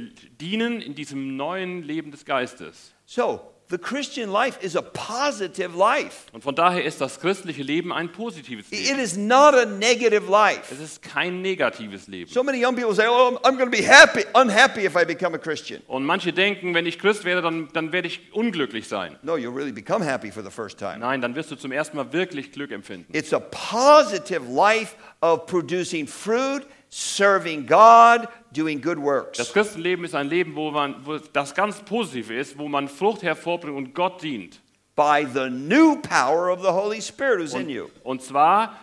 [0.41, 2.95] dienen in diesem neuen Leben des Geistes.
[3.05, 6.25] So, the Christian life is a positive life.
[6.31, 8.99] Und von daher ist das christliche Leben ein positives It Leben.
[8.99, 10.73] is not a negative life.
[10.73, 12.31] Es ist kein negatives Leben.
[12.31, 15.03] So many young people say, "Oh, I'm- I'm going to be happy, unhappy if I
[15.05, 18.87] become a Christian." Und manche denken, wenn ich Christ werde, dann, dann werde ich unglücklich
[18.87, 19.17] sein.
[19.21, 20.99] No, you'll really become happy for the first time.
[20.99, 23.11] Nein, dann wirst du zum ersten Mal wirklich Glück empfinden.
[23.15, 28.27] It's a positive life of producing fruit, serving God,
[28.57, 29.53] doing good Das works.
[29.53, 33.77] Christenleben ist ein Leben, wo, man, wo das ganz positiv ist, wo man Frucht hervorbringt
[33.77, 34.59] und Gott dient.
[34.95, 37.89] By the new power of the Holy Spirit who's in you.
[38.03, 38.73] Und zwar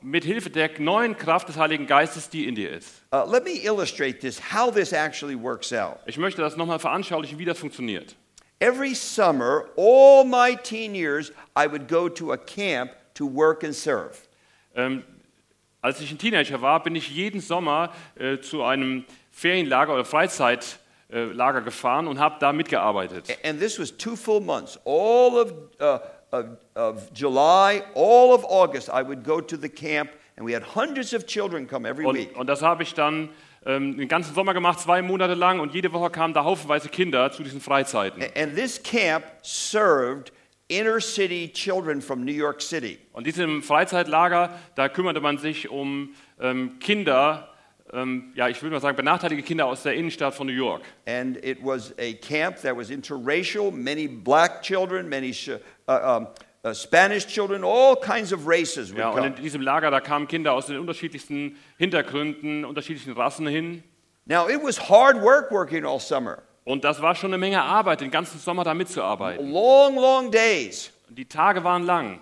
[0.00, 3.02] mit Hilfe der neuen Kraft des Heiligen Geistes, die in dir ist.
[3.12, 5.98] Uh, let me illustrate this, how this actually works out.
[6.06, 8.14] Ich möchte das nochmal veranschaulichen, wie das funktioniert.
[8.60, 13.74] Every summer, all my teen years, I would go to a camp to work and
[13.74, 14.16] serve.
[14.74, 15.02] Ähm,
[15.84, 21.60] als ich ein Teenager war, bin ich jeden Sommer äh, zu einem Ferienlager oder Freizeitlager
[21.60, 23.26] gefahren und habe da mitgearbeitet.
[23.44, 24.78] And this was two full months.
[24.86, 25.98] All of, uh,
[26.34, 30.62] of, of July, all of August, I would go to the camp, and we had
[30.74, 32.34] hundreds of children come every Und, week.
[32.36, 33.28] und das habe ich dann
[33.66, 37.30] ähm, den ganzen Sommer gemacht, zwei Monate lang, und jede Woche kamen da haufenweise Kinder
[37.30, 38.22] zu diesen Freizeiten.
[38.22, 40.32] A- And this camp served
[40.68, 42.98] inner city children from New York City.
[43.12, 47.50] Und diesem Freizeitlager, da kümmerte man sich um ähm, Kinder,
[47.92, 50.82] ähm, ja, ich würde mal sagen, benachteiligte Kinder aus der Innenstadt von New York.
[51.06, 56.28] And it was a camp that was interracial, many black children, many uh, um,
[56.64, 60.26] uh, Spanish children, all kinds of races would Ja, und in diesem Lager, da kamen
[60.26, 63.82] Kinder aus den unterschiedlichsten Hintergründen, unterschiedlichen Rassen hin.
[64.26, 66.42] Now, it was hard work working all summer.
[66.64, 69.50] Und das war schon eine Menge Arbeit, den ganzen Sommer da mitzuarbeiten.
[69.50, 70.90] Long, long days.
[71.10, 72.20] Die Tage waren lang,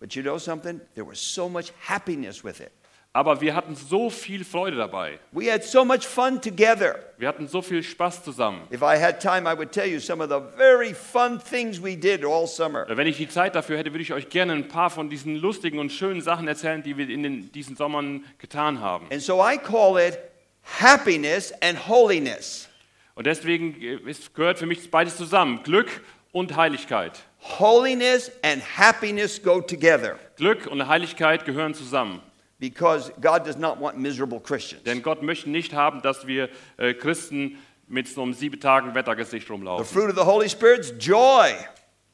[0.00, 0.80] But you know something?
[0.94, 2.72] There was so much happiness with it.
[3.14, 5.18] aber wir hatten so viel Freude dabei.
[5.32, 6.94] We had so much fun together.
[7.18, 8.62] Wir hatten so viel Spaß zusammen.
[8.72, 11.94] If I had time, I would tell you some of the very fun things we
[11.96, 12.86] did all summer.
[12.88, 15.78] Wenn ich die Zeit dafür hätte, würde ich euch gerne ein paar von diesen lustigen
[15.78, 19.06] und schönen Sachen erzählen, die wir in den, diesen Sommern getan haben.
[19.12, 20.18] And so I call it
[20.80, 22.68] happiness and holiness.
[23.14, 23.98] Und deswegen äh,
[24.34, 25.88] gehört für mich beides zusammen, Glück
[26.32, 27.20] und Heiligkeit.
[27.58, 32.20] Holiness and happiness go together Glück und Heiligkeit gehören zusammen.
[32.58, 34.84] because God does not want miserable Christians.
[34.84, 37.58] Denn Gott möchte nicht haben, dass wir äh, Christen
[37.88, 39.84] mit so einem sieben Tagen Wettergesicht The rumlaufen.
[39.84, 41.48] fruit of the Holy Spirit's joy.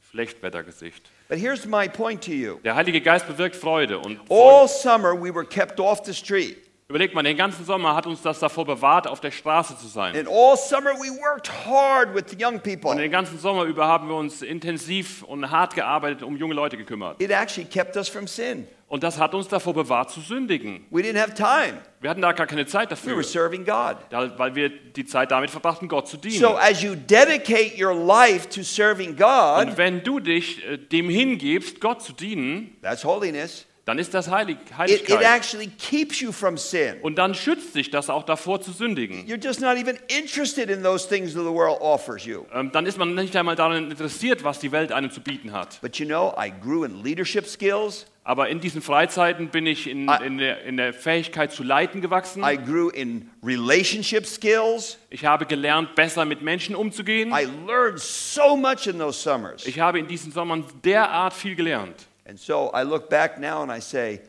[0.09, 1.09] Schlechtwettergesicht.
[1.27, 2.55] But here's my point to you.
[2.63, 3.99] Der Heilige Geist bewirkt Freude.
[3.99, 6.57] Und All summer we were kept off the street.
[6.89, 10.15] Überlegt mal, den ganzen Sommer hat uns das davor bewahrt, auf der Straße zu sein.
[10.17, 12.89] And all summer we worked hard with the young people.
[12.89, 16.77] Und den ganzen Sommer über haben wir uns intensiv und hart gearbeitet, um junge Leute
[16.77, 17.21] gekümmert.
[17.21, 18.67] It actually kept us from sin.
[18.87, 20.83] Und das hat uns davor bewahrt zu sündigen.
[20.89, 21.77] We didn't have time.
[22.01, 23.97] Wir hatten da gar keine Zeit We dafür, were serving God.
[24.09, 26.39] da- weil wir die Zeit damit verbrachten, Gott zu dienen.
[26.39, 31.07] So as you dedicate your life to serving God, Und wenn du dich äh, dem
[31.07, 33.67] hingibst, Gott zu dienen, that's holiness.
[33.89, 35.21] Dann ist das Heilig It, it Heiligkeit.
[35.23, 36.95] actually keeps you from sin.
[37.01, 39.25] Und dann schützt dich das auch davor zu sündigen.
[39.27, 42.45] You're just not even interested in those things that the world offers you.
[42.53, 45.81] Ähm, dann ist man nicht einmal daran interessiert, was die Welt einem zu bieten hat.
[45.81, 48.05] But you know, I grew in leadership skills.
[48.23, 51.99] Aber in diesen Freizeiten bin ich in, I- in, der, in der Fähigkeit zu leiten
[51.99, 52.43] gewachsen.
[52.43, 54.99] I grew in relationship skills.
[55.09, 57.31] Ich habe gelernt, besser mit Menschen umzugehen.
[57.31, 59.65] I learned so much in those summers.
[59.65, 62.05] Ich habe in diesen Sommern derart viel gelernt.
[62.29, 64.21] And so I look back now and I say,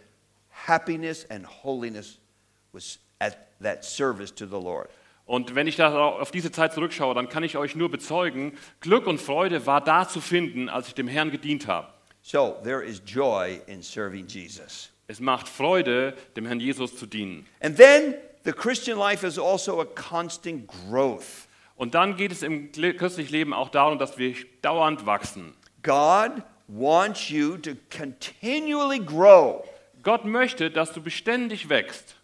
[0.49, 2.17] happiness and holiness
[2.73, 4.89] was at that service to the Lord.
[5.27, 9.07] Und wenn ich da auf diese Zeit zurückschaue, dann kann ich euch nur bezeugen, Glück
[9.07, 11.89] und Freude war da zu finden, als ich dem Herrn gedient habe.
[12.23, 14.91] So there is joy in serving Jesus.
[15.07, 17.47] Es macht Freude, dem Herrn Jesus zu dienen.
[17.61, 21.47] And then the Christian life is also a constant growth.
[21.77, 25.55] Und dann geht es im christlichen Leben auch darum, dass wir dauernd wachsen.
[25.83, 29.65] God wants you to continually grow.
[30.03, 32.17] Gott möchte, dass du beständig wächst.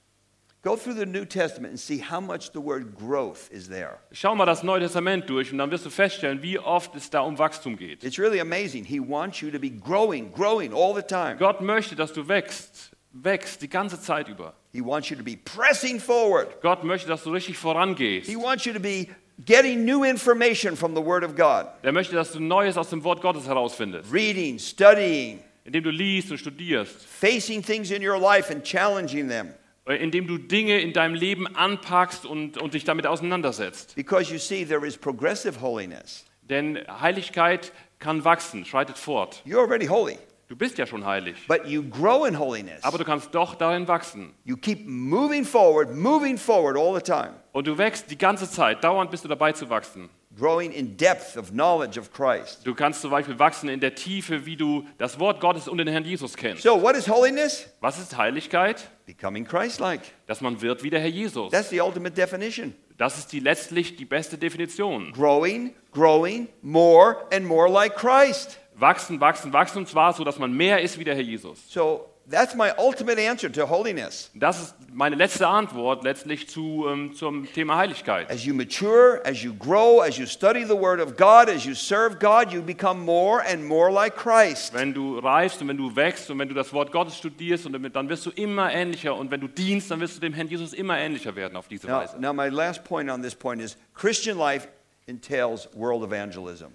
[0.62, 3.99] Go through the New Testament and see how much the word growth is there.
[4.11, 7.20] Schau mal das Neue Testament durch und dann wirst du feststellen, wie oft es da
[7.20, 8.03] um Wachstum geht.
[8.03, 8.84] It's really amazing.
[8.84, 11.36] He wants you to be growing, growing all the time.
[11.36, 14.55] Gott möchte, dass du wächst, wächst die ganze Zeit über.
[14.73, 16.61] He wants you to be pressing forward.
[16.62, 18.29] Gott möchte, dass du richtig vorangehst.
[18.29, 19.07] He wants you to be
[19.45, 23.03] getting new information from the Word of God, Er möchte, dass du Neues aus dem
[23.05, 28.53] Wort Gottes herausfindest, reading, studying, indem du liest und studierst, facing things in your life
[28.53, 29.55] and challenging them.
[29.87, 33.95] äh, indem du Dinge in deinem Leben anpackst und, und dich damit auseinandersetzt.
[33.95, 36.25] Because you see, there is progressive holiness.
[36.43, 39.43] Denn Heiligkeit kann wachsen, schreitet fort.
[39.45, 40.17] You're already holy,
[40.49, 42.82] Du bist ja schon heilig, but you grow in holiness.
[42.84, 44.32] aber du kannst doch darin wachsen.
[44.44, 48.84] You keep moving forward, moving forward all the time, Und du wächst die ganze Zeit,
[48.84, 50.09] dauernd bist du dabei zu wachsen.
[50.38, 52.61] growing in depth of knowledge of Christ.
[52.66, 55.88] Du kannst zum Beispiel wachsen in der Tiefe, wie du das Wort Gottes und den
[55.88, 56.62] Herrn Jesus kennst.
[56.62, 57.66] So, what is holiness?
[57.80, 58.86] Was ist Heiligkeit?
[59.07, 60.03] Becoming Christ like.
[60.26, 61.51] Dass man wird wie der Herr Jesus.
[61.51, 62.74] That's the ultimate definition.
[62.99, 65.11] Das ist die letztlich die beste Definition.
[65.12, 68.59] Growing, growing more and more like Christ.
[68.79, 71.59] Wachsen, wachsen, wachsen und zwar so, dass man mehr ist wie der Herr Jesus.
[71.68, 74.31] So, that's my ultimate answer to holiness.
[74.35, 78.31] Das ist meine letzte Antwort letztlich zu, ähm, zum Thema Heiligkeit.
[78.31, 81.74] As you mature, as you grow, as you study the Word of God, as you
[81.74, 84.74] serve God, you become more and more like Christ.
[84.74, 87.72] Wenn du reifst und wenn du wächst und wenn du das Wort Gottes studierst, und
[87.72, 89.14] damit, dann wirst du immer ähnlicher.
[89.16, 91.87] Und wenn du dienst, dann wirst du dem Herrn Jesus immer ähnlicher werden auf diese
[91.87, 92.20] Now, Weise.
[92.20, 94.68] now, my last point on this point is Christian life
[95.07, 96.66] entails world evangelism.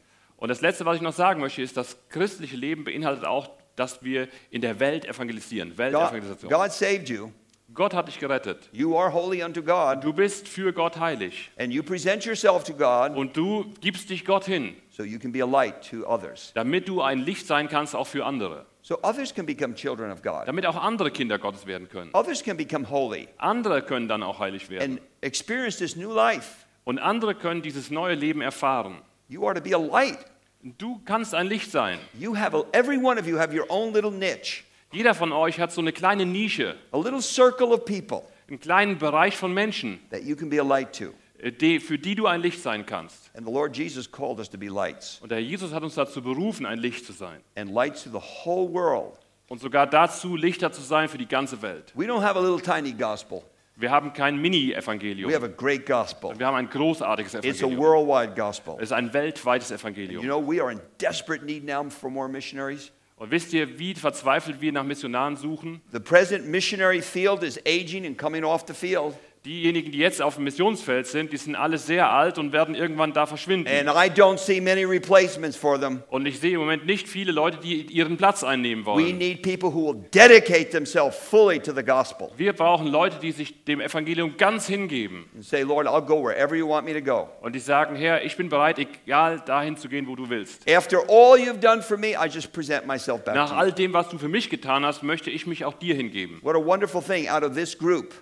[0.42, 4.04] Und das Letzte, was ich noch sagen möchte, ist, das christliche Leben beinhaltet auch, dass
[4.04, 5.70] wir in der Welt evangelisieren.
[5.70, 6.52] God, Weltevangelisation.
[6.52, 7.30] God saved you.
[7.74, 8.68] Gott hat dich gerettet.
[8.74, 11.52] You are holy unto God, Du bist für Gott heilig.
[11.58, 15.32] and you present yourself to God Und du gibst dich Gott hin, so you can
[15.32, 16.52] be a light to others.
[16.54, 18.66] damit du ein Licht sein kannst, auch für andere.
[18.82, 20.48] So others can become children of God.
[20.48, 22.10] Damit auch andere Kinder Gottes werden können.
[22.14, 24.94] Others can become holy Andere können dann auch heilig werden.
[24.98, 26.66] and experience this new life.
[26.84, 28.98] Und andere können dieses neue Leben erfahren.
[29.30, 30.18] You are to be a light.
[30.64, 31.98] Du kannst ein Licht sein.
[32.18, 35.60] You have a, every one of you have your own little niche, Jeder von euch
[35.60, 40.00] hat so eine kleine Nische, a little circle of people einen kleinen Bereich von Menschen,
[40.10, 41.14] that you can be a light to.
[41.40, 43.32] äh, die, für die du ein Licht sein kannst.
[43.36, 45.96] And the Lord Jesus called us to be lights Und der Herr Jesus hat uns
[45.96, 47.40] dazu berufen, ein Licht zu sein.
[47.56, 49.18] and lights to the whole world.
[49.48, 51.92] Und sogar dazu, Lichter zu sein für die ganze Welt.
[51.96, 53.42] We don't have a little tiny gospel.
[53.82, 55.32] Wir haben kein We Mini-Evangelium.
[55.34, 56.38] have a great gospel.
[56.38, 57.78] Wir haben ein großartiges It's a Evangelium.
[57.80, 58.76] worldwide gospel.
[58.78, 60.24] Es ist ein weltweites You Evangelium.
[60.24, 62.92] know, we are in desperate need now for more missionaries.
[63.18, 65.82] Und wisst ihr, wie verzweifelt wir nach Missionaren suchen?
[65.92, 69.16] The present missionary field is aging and coming off the field.
[69.44, 73.12] Diejenigen, die jetzt auf dem Missionsfeld sind, die sind alle sehr alt und werden irgendwann
[73.12, 73.68] da verschwinden.
[73.68, 76.04] And I don't see many replacements for them.
[76.12, 79.18] Und ich sehe im Moment nicht viele Leute, die ihren Platz einnehmen We wollen.
[79.18, 83.66] need people who will dedicate themselves fully to the gospel Wir brauchen Leute, die sich
[83.66, 87.28] dem Evangelium ganz hingeben and say, Lord, I'll go wherever you want me to go.
[87.42, 90.70] und die sagen, Herr, ich bin bereit, egal dahin zu gehen, wo du willst.
[90.70, 94.08] After all you've done for me, I just present myself back Nach all dem, was
[94.10, 96.38] du für mich getan hast, möchte ich mich auch dir hingeben.
[96.44, 98.14] What a wonderful thing out of this group.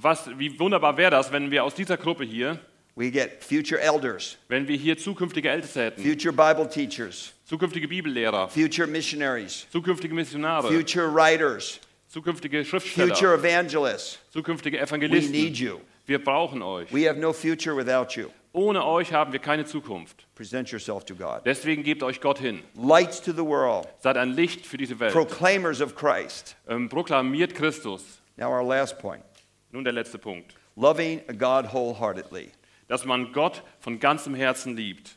[0.00, 2.58] Was, wie wunderbar wäre das, wenn wir aus dieser Gruppe hier,
[2.98, 8.48] We get future elders, wenn wir hier zukünftige Älteste hätten, future Bible teachers, zukünftige Bibellehrer,
[8.48, 11.78] future missionaries, zukünftige Missionare, future writers,
[12.08, 14.18] zukünftige Schriftsteller, future evangelists.
[14.32, 15.54] zukünftige We need Evangelisten.
[15.54, 15.80] you.
[16.06, 16.92] Wir brauchen euch.
[16.92, 18.30] We have no future without you.
[18.52, 20.26] Ohne euch haben wir keine Zukunft.
[20.34, 21.42] Present yourself to God.
[21.44, 22.62] Deswegen gebt euch Gott hin.
[22.74, 25.12] Lights to the world, Seid ein Licht für diese Welt.
[25.12, 26.56] proclaimers of Christ.
[26.68, 28.02] Ähm, proklamiert Christus.
[28.36, 29.22] Now, our last point
[29.70, 30.54] Nun der letzte Punkt.
[30.76, 32.50] loving God wholeheartedly.
[32.86, 35.16] Dass man Gott von ganzem Herzen liebt.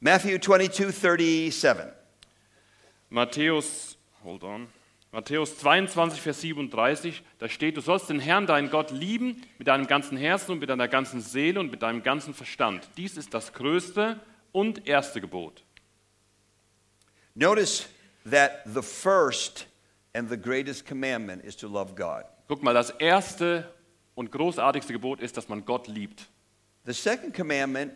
[0.00, 1.92] Matthew 22 37.
[3.10, 4.68] Matthäus, hold on.
[5.12, 9.88] Matthäus 22, Vers 37, da steht, du sollst den Herrn, deinen Gott, lieben mit deinem
[9.88, 12.88] ganzen Herzen und mit deiner ganzen Seele und mit deinem ganzen Verstand.
[12.96, 14.20] Dies ist das größte
[14.52, 15.64] und erste Gebot.
[17.34, 17.88] Notice
[18.30, 19.66] that the first
[20.14, 22.24] and the greatest commandment is to love God.
[22.46, 23.68] Guck mal, das erste
[24.20, 26.28] und großartigste Gebot ist, dass man Gott liebt.
[26.84, 27.94] The second commandment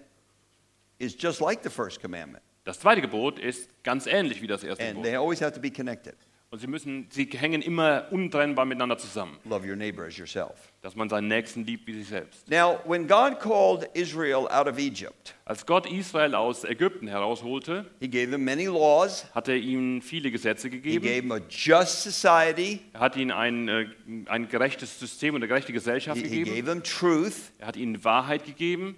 [0.97, 4.83] is just like the first commandment, Das zweite Gebot ist ganz ähnlich wie das erste
[4.83, 5.05] and Gebot.
[5.05, 6.15] they always have to be connected.
[6.55, 10.53] Und sie, müssen, sie hängen immer untrennbar miteinander zusammen, Love your neighbor as yourself.
[10.83, 12.49] dass man seinen Nächsten liebt wie sich selbst.
[12.49, 18.07] Now, when God called Israel out of Egypt, Als Gott Israel aus Ägypten herausholte, He
[18.07, 21.03] gave them many laws, hat er ihnen viele Gesetze He gegeben.
[21.05, 23.87] gave them a just society, Er hat ihnen ein, äh,
[24.27, 26.55] ein gerechtes System und eine gerechte Gesellschaft He, he gegeben.
[26.57, 28.95] gave them truth, Er hat ihnen Wahrheit gegeben.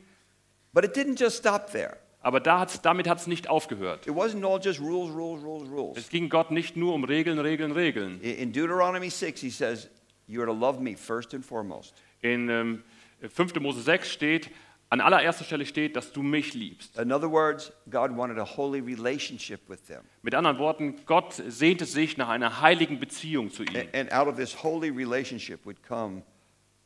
[0.75, 1.97] but it didn't just stop there.
[2.27, 4.05] Aber da hat's, damit hat es nicht aufgehört.
[4.05, 5.97] It wasn't all just rules, rules, rules, rules.
[5.97, 8.21] Es ging Gott nicht nur um Regeln, Regeln, Regeln.
[8.21, 9.89] In Deuteronomy 6, He says,
[10.27, 11.95] You are to love me first and foremost.
[12.23, 12.83] In ähm,
[13.21, 13.61] 5.
[13.61, 14.51] Mose 6 steht,
[14.91, 16.99] an allererster Stelle steht, dass du mich liebst.
[16.99, 20.01] In other words, God wanted a holy relationship with them.
[20.23, 23.77] Mit anderen Worten, Gott sehnte sich nach einer heiligen Beziehung zu ihm.
[23.77, 26.23] And, and out of this holy relationship would come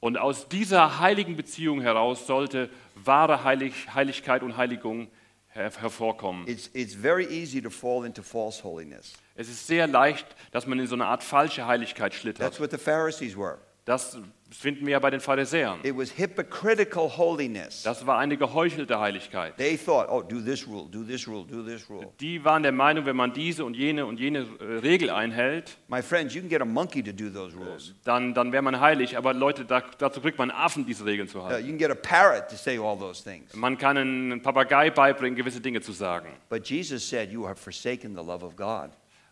[0.00, 5.08] Und aus dieser heiligen Beziehung heraus sollte wahre Heilig, Heiligkeit und Heiligung
[5.48, 6.46] her hervorkommen.
[6.46, 9.12] It's, it's very easy to fall into false holiness.
[9.34, 12.60] Es ist sehr leicht, dass man in so eine Art falsche Heiligkeit That's schlittert.
[12.60, 13.58] what the Pharisees were.
[13.84, 14.16] Das
[14.50, 15.80] finden wir ja bei den Pharisäern.
[15.82, 17.82] It was hypocritical holiness.
[17.82, 19.56] Das war eine geheuchelte Heiligkeit.
[19.56, 22.08] They thought, oh, do this rule, do this rule, do this rule.
[22.20, 26.02] Die waren der Meinung, wenn man diese und jene und jene äh, Regel einhält, My
[26.02, 27.94] friends, you can get a monkey to do those rules.
[28.04, 29.16] dann, dann wäre man heilig.
[29.16, 31.64] Aber Leute, da, dazu kriegt man Affen, diese Regeln zu Uh, halten.
[31.66, 33.54] you can get a parrot to say all those things.
[33.54, 36.28] Man kann einen Papagei beibringen, gewisse Dinge zu sagen.
[36.48, 38.90] But Jesus said, You have forsaken the love of God.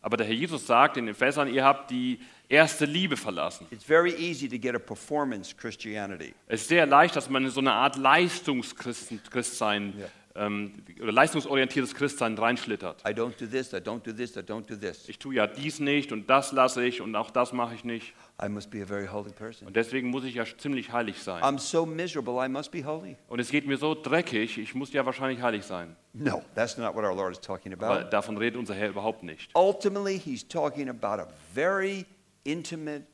[0.08, 3.66] Aber der Herr Jesus sagt in den Fässern, ihr habt die erste Liebe verlassen.
[3.70, 6.32] It's very easy to get a performance Christianity.
[6.46, 9.92] Es ist sehr leicht, dass man in so eine Art Leistungschristsein
[10.38, 13.02] ähm, leistungsorientiertes Christsein reinschlittert.
[13.06, 15.08] I don't do this, I don't do this, I don't do this.
[15.08, 18.14] Ich tue ja dies nicht und das lasse ich und auch das mache ich nicht.
[18.42, 19.66] I must be a very holy person.
[19.66, 21.42] Und deswegen muss ich ja ziemlich heilig sein.
[21.42, 23.16] I'm so miserable, I must be holy.
[23.28, 25.96] Und es geht mir so dreckig, ich muss ja wahrscheinlich heilig sein.
[26.12, 28.10] No, that's not what our Lord is talking Aber about.
[28.10, 29.50] davon redet unser Herr überhaupt nicht.
[29.54, 32.06] Ultimately, He's talking about a very
[32.44, 33.04] intimate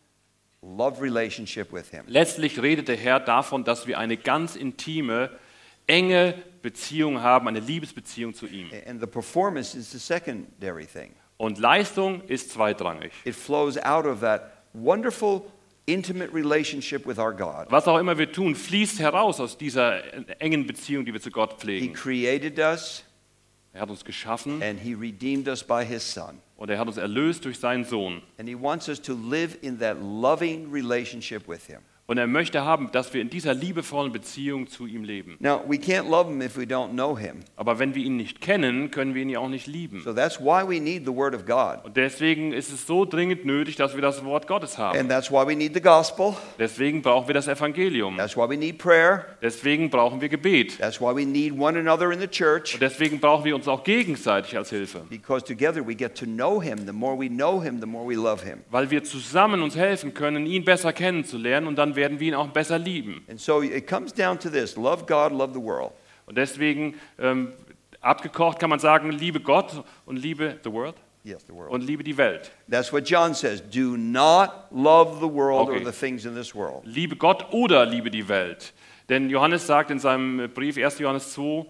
[0.63, 2.05] love relationship with Him.
[2.07, 5.31] Letztlich redet der Herr davon, dass wir eine ganz intime,
[5.87, 8.71] enge Beziehung haben, eine Liebesbeziehung zu ihm.
[8.87, 11.13] And the performance is the secondary thing.
[11.37, 13.13] Und Leistung ist zweitrangig.
[13.25, 15.43] It flows out of that wonderful,
[15.87, 17.67] intimate relationship with our God.
[17.71, 20.01] Was auch immer wir tun, fließt heraus aus dieser
[20.41, 21.93] engen Beziehung, die wir zu Gott He pflegen.
[21.93, 23.05] created us
[23.73, 26.39] Er hat uns geschaffen and He redeemed us by His Son.
[26.57, 28.23] und er hat uns erlöst durch seinen Sohn.
[28.39, 31.81] And He wants us to live in that loving relationship with Him.
[32.07, 35.37] Und er möchte haben, dass wir in dieser liebevollen Beziehung zu ihm leben.
[35.41, 37.41] Now, we can't love Him if we don't know Him.
[37.57, 40.03] Aber wenn wir ihn nicht kennen, können wir ihn ja auch nicht lieben.
[40.05, 41.83] So that's why we need the Word of God.
[41.83, 44.99] Und deswegen ist es so dringend nötig, dass wir das Wort Gottes haben.
[44.99, 46.35] And that's why we need the gospel.
[46.59, 48.19] Deswegen brauchen wir das Evangelium.
[48.19, 49.25] That's why we need prayer.
[49.41, 50.77] Deswegen brauchen wir Gebet.
[50.79, 52.75] That's why we need one another in the church.
[52.75, 55.07] Und deswegen brauchen wir uns auch gegenseitig als Hilfe.
[55.09, 56.85] Because together we get to know Him.
[56.85, 58.59] The more we know Him, the more we love Him.
[58.71, 62.49] Weil wir zusammen uns helfen können, ihn besser kennenzulernen und dann werden wir ihn auch
[62.49, 63.25] besser lieben.
[63.29, 65.93] And so it comes down to this love God, love the world.
[66.27, 67.53] Und deswegen, ähm,
[68.01, 71.71] abgekocht kann man sagen, liebe Gott und liebe the world Yes, the world.
[71.73, 72.51] und liebe die Welt.
[72.71, 73.63] That's what John says.
[73.63, 75.85] Do not love the world or Okay.
[75.85, 76.83] the things in this world.
[76.85, 78.75] Liebe Gott oder liebe die Welt.
[79.09, 80.99] Denn Johannes sagt in seinem Brief 1.
[80.99, 81.67] Johannes 2,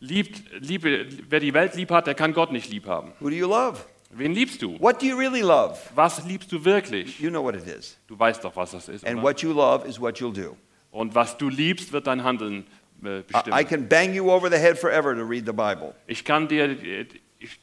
[0.00, 3.12] liebt, liebe, wer die Welt lieb hat, der kann Gott nicht lieb haben.
[3.20, 3.78] Who do you love?
[4.10, 4.78] Wen liebst du?
[4.80, 5.78] What do you really love?
[5.94, 7.20] Was liebst du wirklich?
[7.20, 7.96] You know what it is.
[8.08, 9.06] Du weißt doch, was das ist.
[9.06, 9.22] And Oder?
[9.22, 10.56] what you love is what you'll do.
[10.90, 12.66] Und was du liebst, wird dein Handeln
[13.04, 13.68] äh, I, I bestimmen.
[13.68, 15.94] can bang you over the head forever to read the Bible.
[16.08, 17.06] Ich kann dir äh,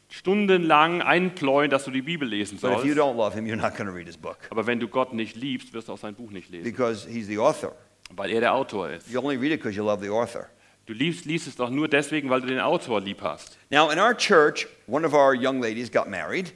[0.09, 2.99] stundenlang einpläuen, dass du die Bibel lesen But if you sollst.
[2.99, 5.35] don't love him, you're not going to read his book Aber wenn du Gott nicht
[5.35, 7.73] liebst, wirst du auch sein Buch nicht lesen, because he's the author.
[8.15, 9.09] weil er der Autor ist.
[9.11, 10.47] You only read it because you love the author.
[10.87, 13.57] Du liebst, liest es doch nur deswegen, weil du den Autor lieb hast.
[13.69, 16.53] Now, in our church, one of our young ladies got married,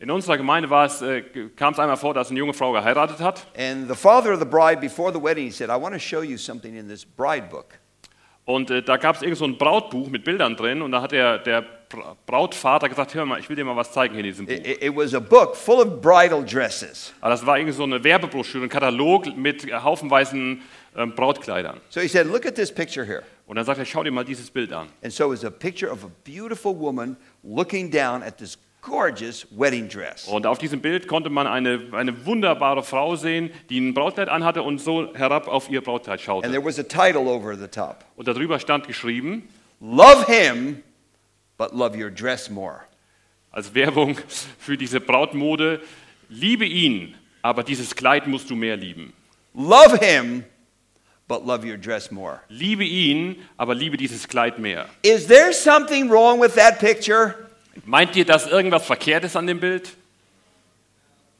[0.00, 1.22] In unserer Gemeinde war es, äh,
[1.54, 3.46] kam es einmal vor, dass eine junge Frau geheiratet hat.
[3.56, 6.20] and the father of the bride, before the wedding, he said, I want to show
[6.22, 7.78] you something in this bride book.
[8.44, 10.82] Und äh, da gab es irgend so ein Brautbuch mit Bildern drin.
[10.82, 13.92] Und da hat der, der Bra- Brautvater gesagt, hör mal, ich will dir mal was
[13.92, 14.52] zeigen hier in diesem Buch.
[14.52, 17.14] It, it- was a book full of bridal dresses.
[17.22, 20.60] Aber das war irgendwie so eine Werbebroschüre, ein Katalog mit haufenweisen
[20.96, 21.80] ähm, Brautkleidern.
[21.88, 23.22] So he said, Look at this picture here.
[23.46, 24.88] Und dann sagt er, schau dir mal dieses Bild an.
[25.02, 29.46] And so it was a picture of a beautiful woman looking down at this gorgeous
[29.50, 30.26] wedding dress.
[30.28, 34.62] Und auf diesem Bild konnte man eine, eine wunderbare Frau sehen, die ein Brautkleid anhatte
[34.62, 36.50] und so herab auf ihr Brautkleid And schaute.
[36.50, 39.48] there was a title over the top Und darüber stand geschrieben,
[39.80, 40.82] Love him,
[41.58, 42.80] but love your dress more.
[43.50, 44.16] als Werbung
[44.58, 45.80] für diese Brautmode,
[46.28, 49.12] liebe ihn, aber dieses Kleid musst du mehr lieben.
[49.54, 50.44] Love him,
[51.28, 52.42] but love your dress more.
[52.48, 54.86] Liebe ihn, aber liebe dieses Kleid mehr.
[55.02, 57.34] Is there something wrong with that picture?
[57.84, 59.90] Meint ihr, dass irgendwas verkehrt ist an dem Bild?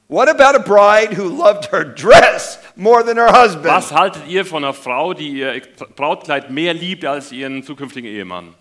[0.08, 3.64] What about a bride who loved her dress more than her husband?
[3.64, 5.62] Was haltet ihr von einer Frau, die ihr
[5.96, 8.54] Brautkleid mehr liebt als ihren zukünftigen Ehemann?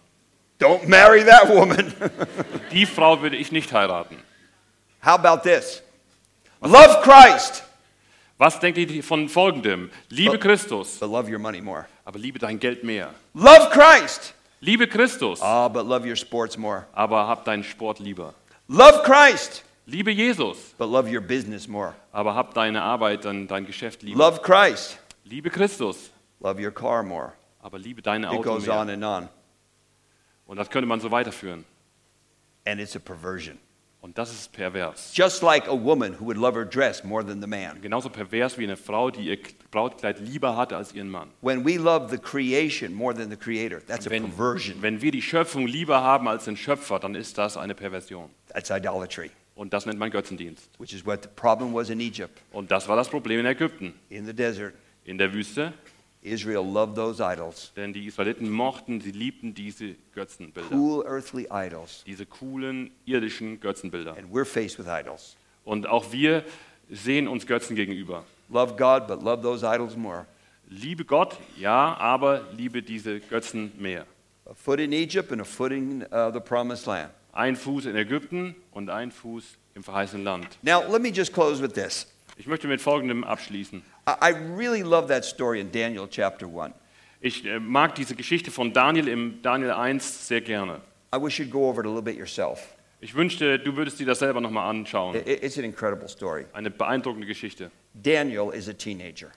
[0.59, 1.93] Don't marry that woman.
[2.71, 4.15] Die Frau würde ich nicht heiraten.
[5.05, 5.82] How about this?
[6.61, 7.63] Love Christ,
[8.43, 9.89] Was denkt ihr von folgendem?
[10.09, 11.85] Liebe Christus, but love your money more.
[12.03, 13.13] aber liebe dein Geld mehr.
[13.33, 16.85] Love Christ, Liebe Christus, ah, but love your sports more.
[16.91, 18.33] aber hab deinen Sport lieber.
[18.67, 21.95] Love Christ, Liebe Jesus, but love your business more.
[22.11, 24.17] aber hab deine Arbeit, dein, dein Geschäft lieber.
[24.19, 27.31] Love Christ, Liebe Christus, love your car more.
[27.61, 28.95] aber liebe deine It Auto goes on mehr.
[28.95, 29.29] and on.
[30.47, 31.63] Und das könnte man so weiterführen.
[32.65, 33.57] And it's a perversion.
[34.03, 35.11] Und das ist pervers.
[35.15, 37.81] Just like a woman who would love her dress more than the man.
[37.81, 39.37] Genauso pervers wie eine Frau, die ihr
[39.71, 41.29] Brautkleid lieber hatte als ihren Mann.
[41.41, 44.81] When we love the creation more than the creator, that's a Wenn, perversion.
[44.81, 48.29] wenn wir die Schöpfung lieber haben als den Schöpfer, dann ist das eine Perversion.
[48.49, 50.69] That's idolatry, Und das nennt man Götzendienst.
[50.79, 52.41] which is what the problem was in Egypt.
[52.51, 54.73] Und das war das Problem in Ägypten, In the desert,
[55.05, 55.71] in der Wüste.
[56.24, 60.76] Israel loved those idols, Denn die Israeliten mochten, sie liebten diese Götzenbilder.
[60.76, 62.03] cool earthly idols.
[62.05, 64.15] Diese coolen irdischen Götzenbilder.
[64.17, 65.36] And we're faced with idols.
[65.65, 66.43] Und auch wir
[66.89, 68.24] sehen uns Götzen gegenüber.
[68.49, 70.26] Love God, but love those idols more.
[70.69, 74.05] Liebe Gott, ja, aber liebe diese Götzen mehr.
[74.45, 77.09] A foot in Egypt and a foot in uh, the promised land.
[77.32, 80.47] Ein Fuß in Ägypten und ein Fuß im verheißenen Land.
[80.61, 82.07] Now, let me just close with this.
[82.38, 83.84] Ich möchte mit Folgendem abschließen.
[84.07, 86.73] I, really love that story in Daniel chapter 1.
[87.21, 90.81] Ich äh, mag diese Geschichte von Daniel im Daniel 1 sehr gerne.
[91.15, 92.59] I wish you'd go over it a little bit yourself.
[92.99, 95.15] Ich wünschte, du würdest dir das selber nochmal I- anschauen.
[95.25, 96.45] It's an incredible story.
[96.53, 97.69] Eine beeindruckende Geschichte.
[97.93, 99.29] Daniel is a teenager.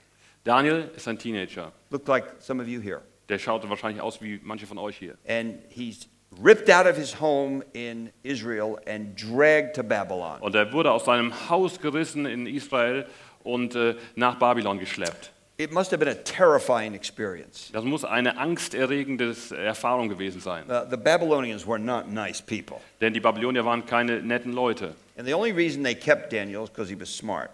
[0.43, 1.71] Daniel ist ein Teenager.
[1.89, 3.01] Looked like some of you here.
[3.29, 5.17] Der schaute wahrscheinlich aus wie manche von euch hier.
[5.27, 6.07] And he's
[6.41, 10.39] ripped out of his home in Israel and dragged to Babylon.
[10.41, 13.05] Und er wurde aus seinem Haus gerissen in Israel
[13.43, 15.31] und äh, nach Babylon geschleppt.
[15.59, 17.71] It must have been a terrifying experience.
[17.73, 20.65] Das muss eine angsterregende Erfahrung gewesen sein.
[20.69, 22.77] Uh, the Babylonians were not nice people.
[23.01, 24.93] Denn die Babylonier waren keine netten Leute.
[25.17, 27.49] And the only reason they kept Daniel is because he was smart.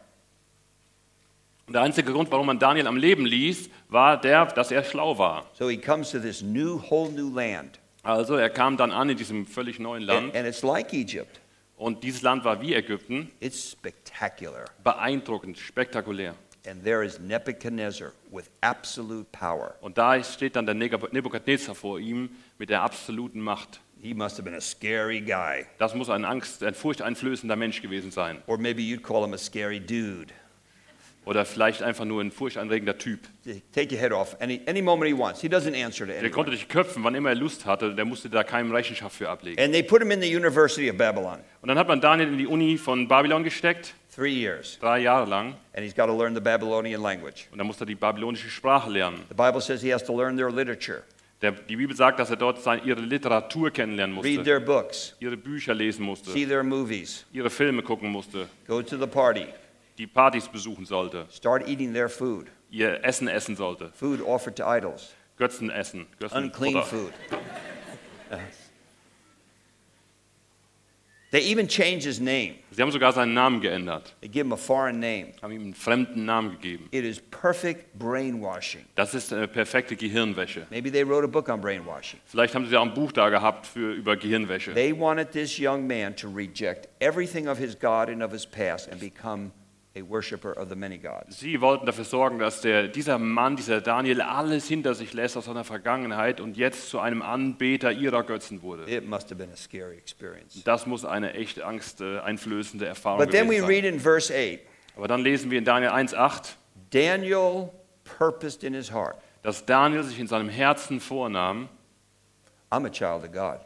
[1.70, 5.46] Der einzige Grund, warum man Daniel am Leben ließ, war der, dass er schlau war.
[5.54, 7.80] So he comes to this new, whole new land.
[8.04, 10.36] Also er kam dann an in diesem völlig neuen And, Land.
[10.36, 11.40] and it's like Egypt.
[11.78, 14.66] Und dieses Land war wie Ägypten, It's spectacular.
[14.84, 16.36] beeindruckend, spektakulär.
[16.66, 19.76] And there is Nebuchadnezzar with absolute power.
[19.82, 23.82] Und da steht dann der Neb- Nebukadnezar vor ihm mit der absoluten Macht.
[24.02, 25.66] He must have been a scary guy.
[25.78, 28.42] Das muss ein Angst, ein furchteinflößender Mensch gewesen sein.
[28.48, 30.34] Or maybe you'd call him a scary dude.
[31.26, 33.22] Oder vielleicht einfach nur ein furchteinregender Typ.
[33.74, 35.42] Take your head off any, any moment he wants.
[35.42, 37.96] He doesn't answer to Der konnte dich köpfen, wann immer er Lust hatte.
[37.96, 39.62] Der musste da keinem Rechenschaft für ablegen.
[39.62, 41.40] And they put him in the University of Babylon.
[41.62, 44.78] Und dann hat man Daniel in die Uni von Babylon gesteckt, Three years.
[44.80, 45.56] drei Jahre lang.
[45.74, 47.48] And he's got to learn the Babylonian language.
[47.52, 49.24] Und dann musste er die babylonische Sprache lernen.
[49.30, 51.04] The Bible says he has to learn their literature,
[51.42, 55.16] Der, die Bibel sagt, dass er dort sein, ihre Literatur kennenlernen read musste, their books,
[55.20, 59.46] ihre Bücher lesen musste, see their movies, ihre Filme gucken musste, go to the party,
[59.98, 64.64] die Partys besuchen sollte, start eating their food, ihr Essen essen sollte, food offered to
[64.66, 67.14] idols, Götzen essen, Götzen unclean food.
[71.32, 72.60] They even changed his name.
[72.70, 75.34] Sie haben sogar seinen Namen geändert, They give him a foreign name.
[75.42, 76.88] haben ihm einen fremden Namen gegeben.
[76.92, 78.86] It is perfect brainwashing.
[78.94, 80.68] Das ist eine perfekte Gehirnwäsche.
[80.70, 82.20] Maybe they wrote a book on brainwashing.
[82.28, 84.76] Vielleicht haben sie auch ein Buch da gehabt für, über Gehirnwäsche.
[84.76, 88.92] They wanted this young man to reject everything of his God and of his past
[88.92, 89.52] and become
[89.96, 91.40] a worshiper of the many gods.
[91.40, 95.46] Sie wollten dafür sorgen, dass der, dieser Mann, dieser Daniel, alles hinter sich lässt aus
[95.46, 98.90] seiner Vergangenheit und jetzt zu einem Anbeter ihrer Götzen wurde.
[98.90, 100.64] It must have been a scary experience.
[100.64, 103.94] Das muss eine echt angsteinflößende Erfahrung But then we gewesen read sein.
[103.94, 104.60] in verse 8
[104.96, 106.56] Aber dann lesen wir in Daniel 1,8,
[106.90, 107.70] Daniel
[108.04, 111.70] purposed in his heart, dass Daniel sich in seinem Herzen vornahm,
[112.72, 113.60] I'm a child of God.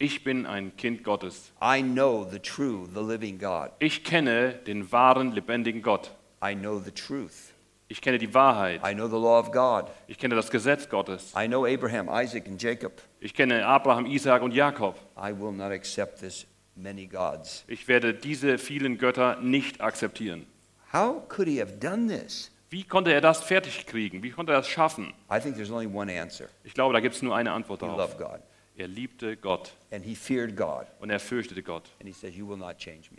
[0.00, 1.52] Ich bin ein Kind Gottes.
[1.62, 3.70] I know the true, the living God.
[3.78, 6.10] Ich kenne den wahren, lebendigen Gott.
[6.42, 7.52] I know the truth.
[7.88, 8.80] Ich kenne die Wahrheit.
[8.84, 9.90] I know the law of God.
[10.06, 11.34] Ich kenne das Gesetz Gottes.
[11.36, 13.02] I know Abraham, Isaac, and Jacob.
[13.20, 14.96] Ich kenne Abraham, Isaak und Jakob.
[15.16, 16.46] I will not accept this
[16.76, 17.64] many gods.
[17.68, 20.46] Ich werde diese vielen Götter nicht akzeptieren.
[20.94, 22.50] How could he have done this?
[22.70, 24.22] Wie konnte er das fertig kriegen?
[24.22, 25.12] Wie konnte er das schaffen?
[25.30, 26.46] I think there's only one answer.
[26.64, 27.98] Ich glaube, da gibt es nur eine Antwort He darauf.
[27.98, 28.40] loved God.
[28.80, 30.86] Er liebte Gott And he feared God.
[31.00, 31.90] und er fürchtete Gott.
[32.00, 33.18] And he says, You will not change me.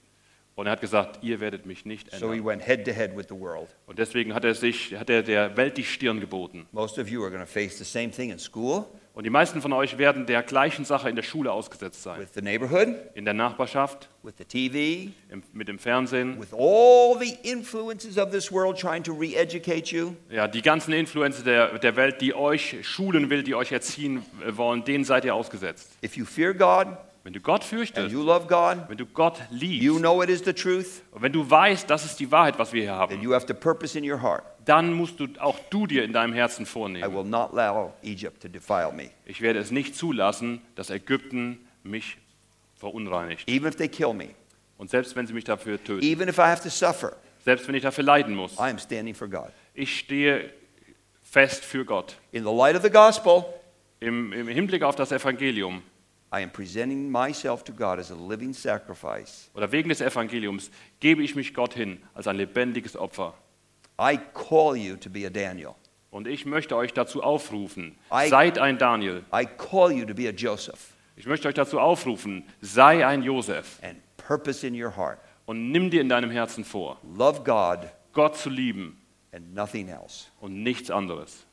[0.55, 2.45] Und er hat gesagt, ihr werdet mich nicht So he ändern.
[2.45, 3.69] went head to head with the world.
[3.85, 6.67] Und deswegen hat er, sich, hat er der Welt die Stirn geboten.
[6.71, 9.61] Most of you are going to face the same thing in school, Und die meisten
[9.61, 12.19] von euch werden der gleichen Sache in der Schule ausgesetzt sein.
[12.21, 16.39] with the neighborhood, In der Nachbarschaft, with the TV, im, mit dem Fernsehen.
[16.39, 20.13] with all the influences of this world trying to re educate you.
[20.29, 24.85] Ja, die ganzen Influencer der, der Welt, die euch schulen will, die euch erziehen wollen,
[24.85, 25.91] denen seid ihr ausgesetzt.
[26.03, 26.87] If you fear God
[27.23, 30.53] Wenn du Gott fürchtest, you God, wenn du Gott you liebst, know it is the
[30.53, 33.21] truth, und wenn du weißt, das ist die Wahrheit, was wir hier haben,
[34.65, 37.13] dann musst du auch du dir in deinem Herzen I vornehmen.
[37.15, 39.09] will not allow Egypt to defile me.
[39.25, 42.17] Ich werde es nicht zulassen, dass Ägypten mich
[42.75, 43.49] verunreinigt.
[43.49, 44.29] Even if they kill me,
[44.77, 47.15] Und selbst wenn sie mich dafür töten, even if I have to suffer,
[47.45, 49.49] selbst wenn ich dafür leiden muss, I am standing for God.
[49.73, 50.51] ich stehe
[51.23, 52.17] fest für Gott.
[52.31, 53.45] In the light of the gospel,
[53.99, 55.83] Im, Im Hinblick auf das Evangelium
[56.33, 59.49] I am presenting myself to God as a living sacrifice.
[59.53, 63.33] oder wegen des Evangeliums gebe ich mich Gott hin als ein lebendiges Opfer.
[64.01, 65.75] I call you to be a Daniel.
[66.09, 69.23] Und ich möchte euch dazu aufrufen, I- seid ein Daniel.
[69.33, 73.79] I call you to be a Joseph Ich möchte euch dazu aufrufen, sei ein Josef
[73.83, 75.19] and purpose in your heart.
[75.45, 78.97] und nimm dir in deinem Herzen vor, Love God Gott zu lieben
[79.31, 80.25] and nothing else.
[80.41, 81.45] und nichts anderes.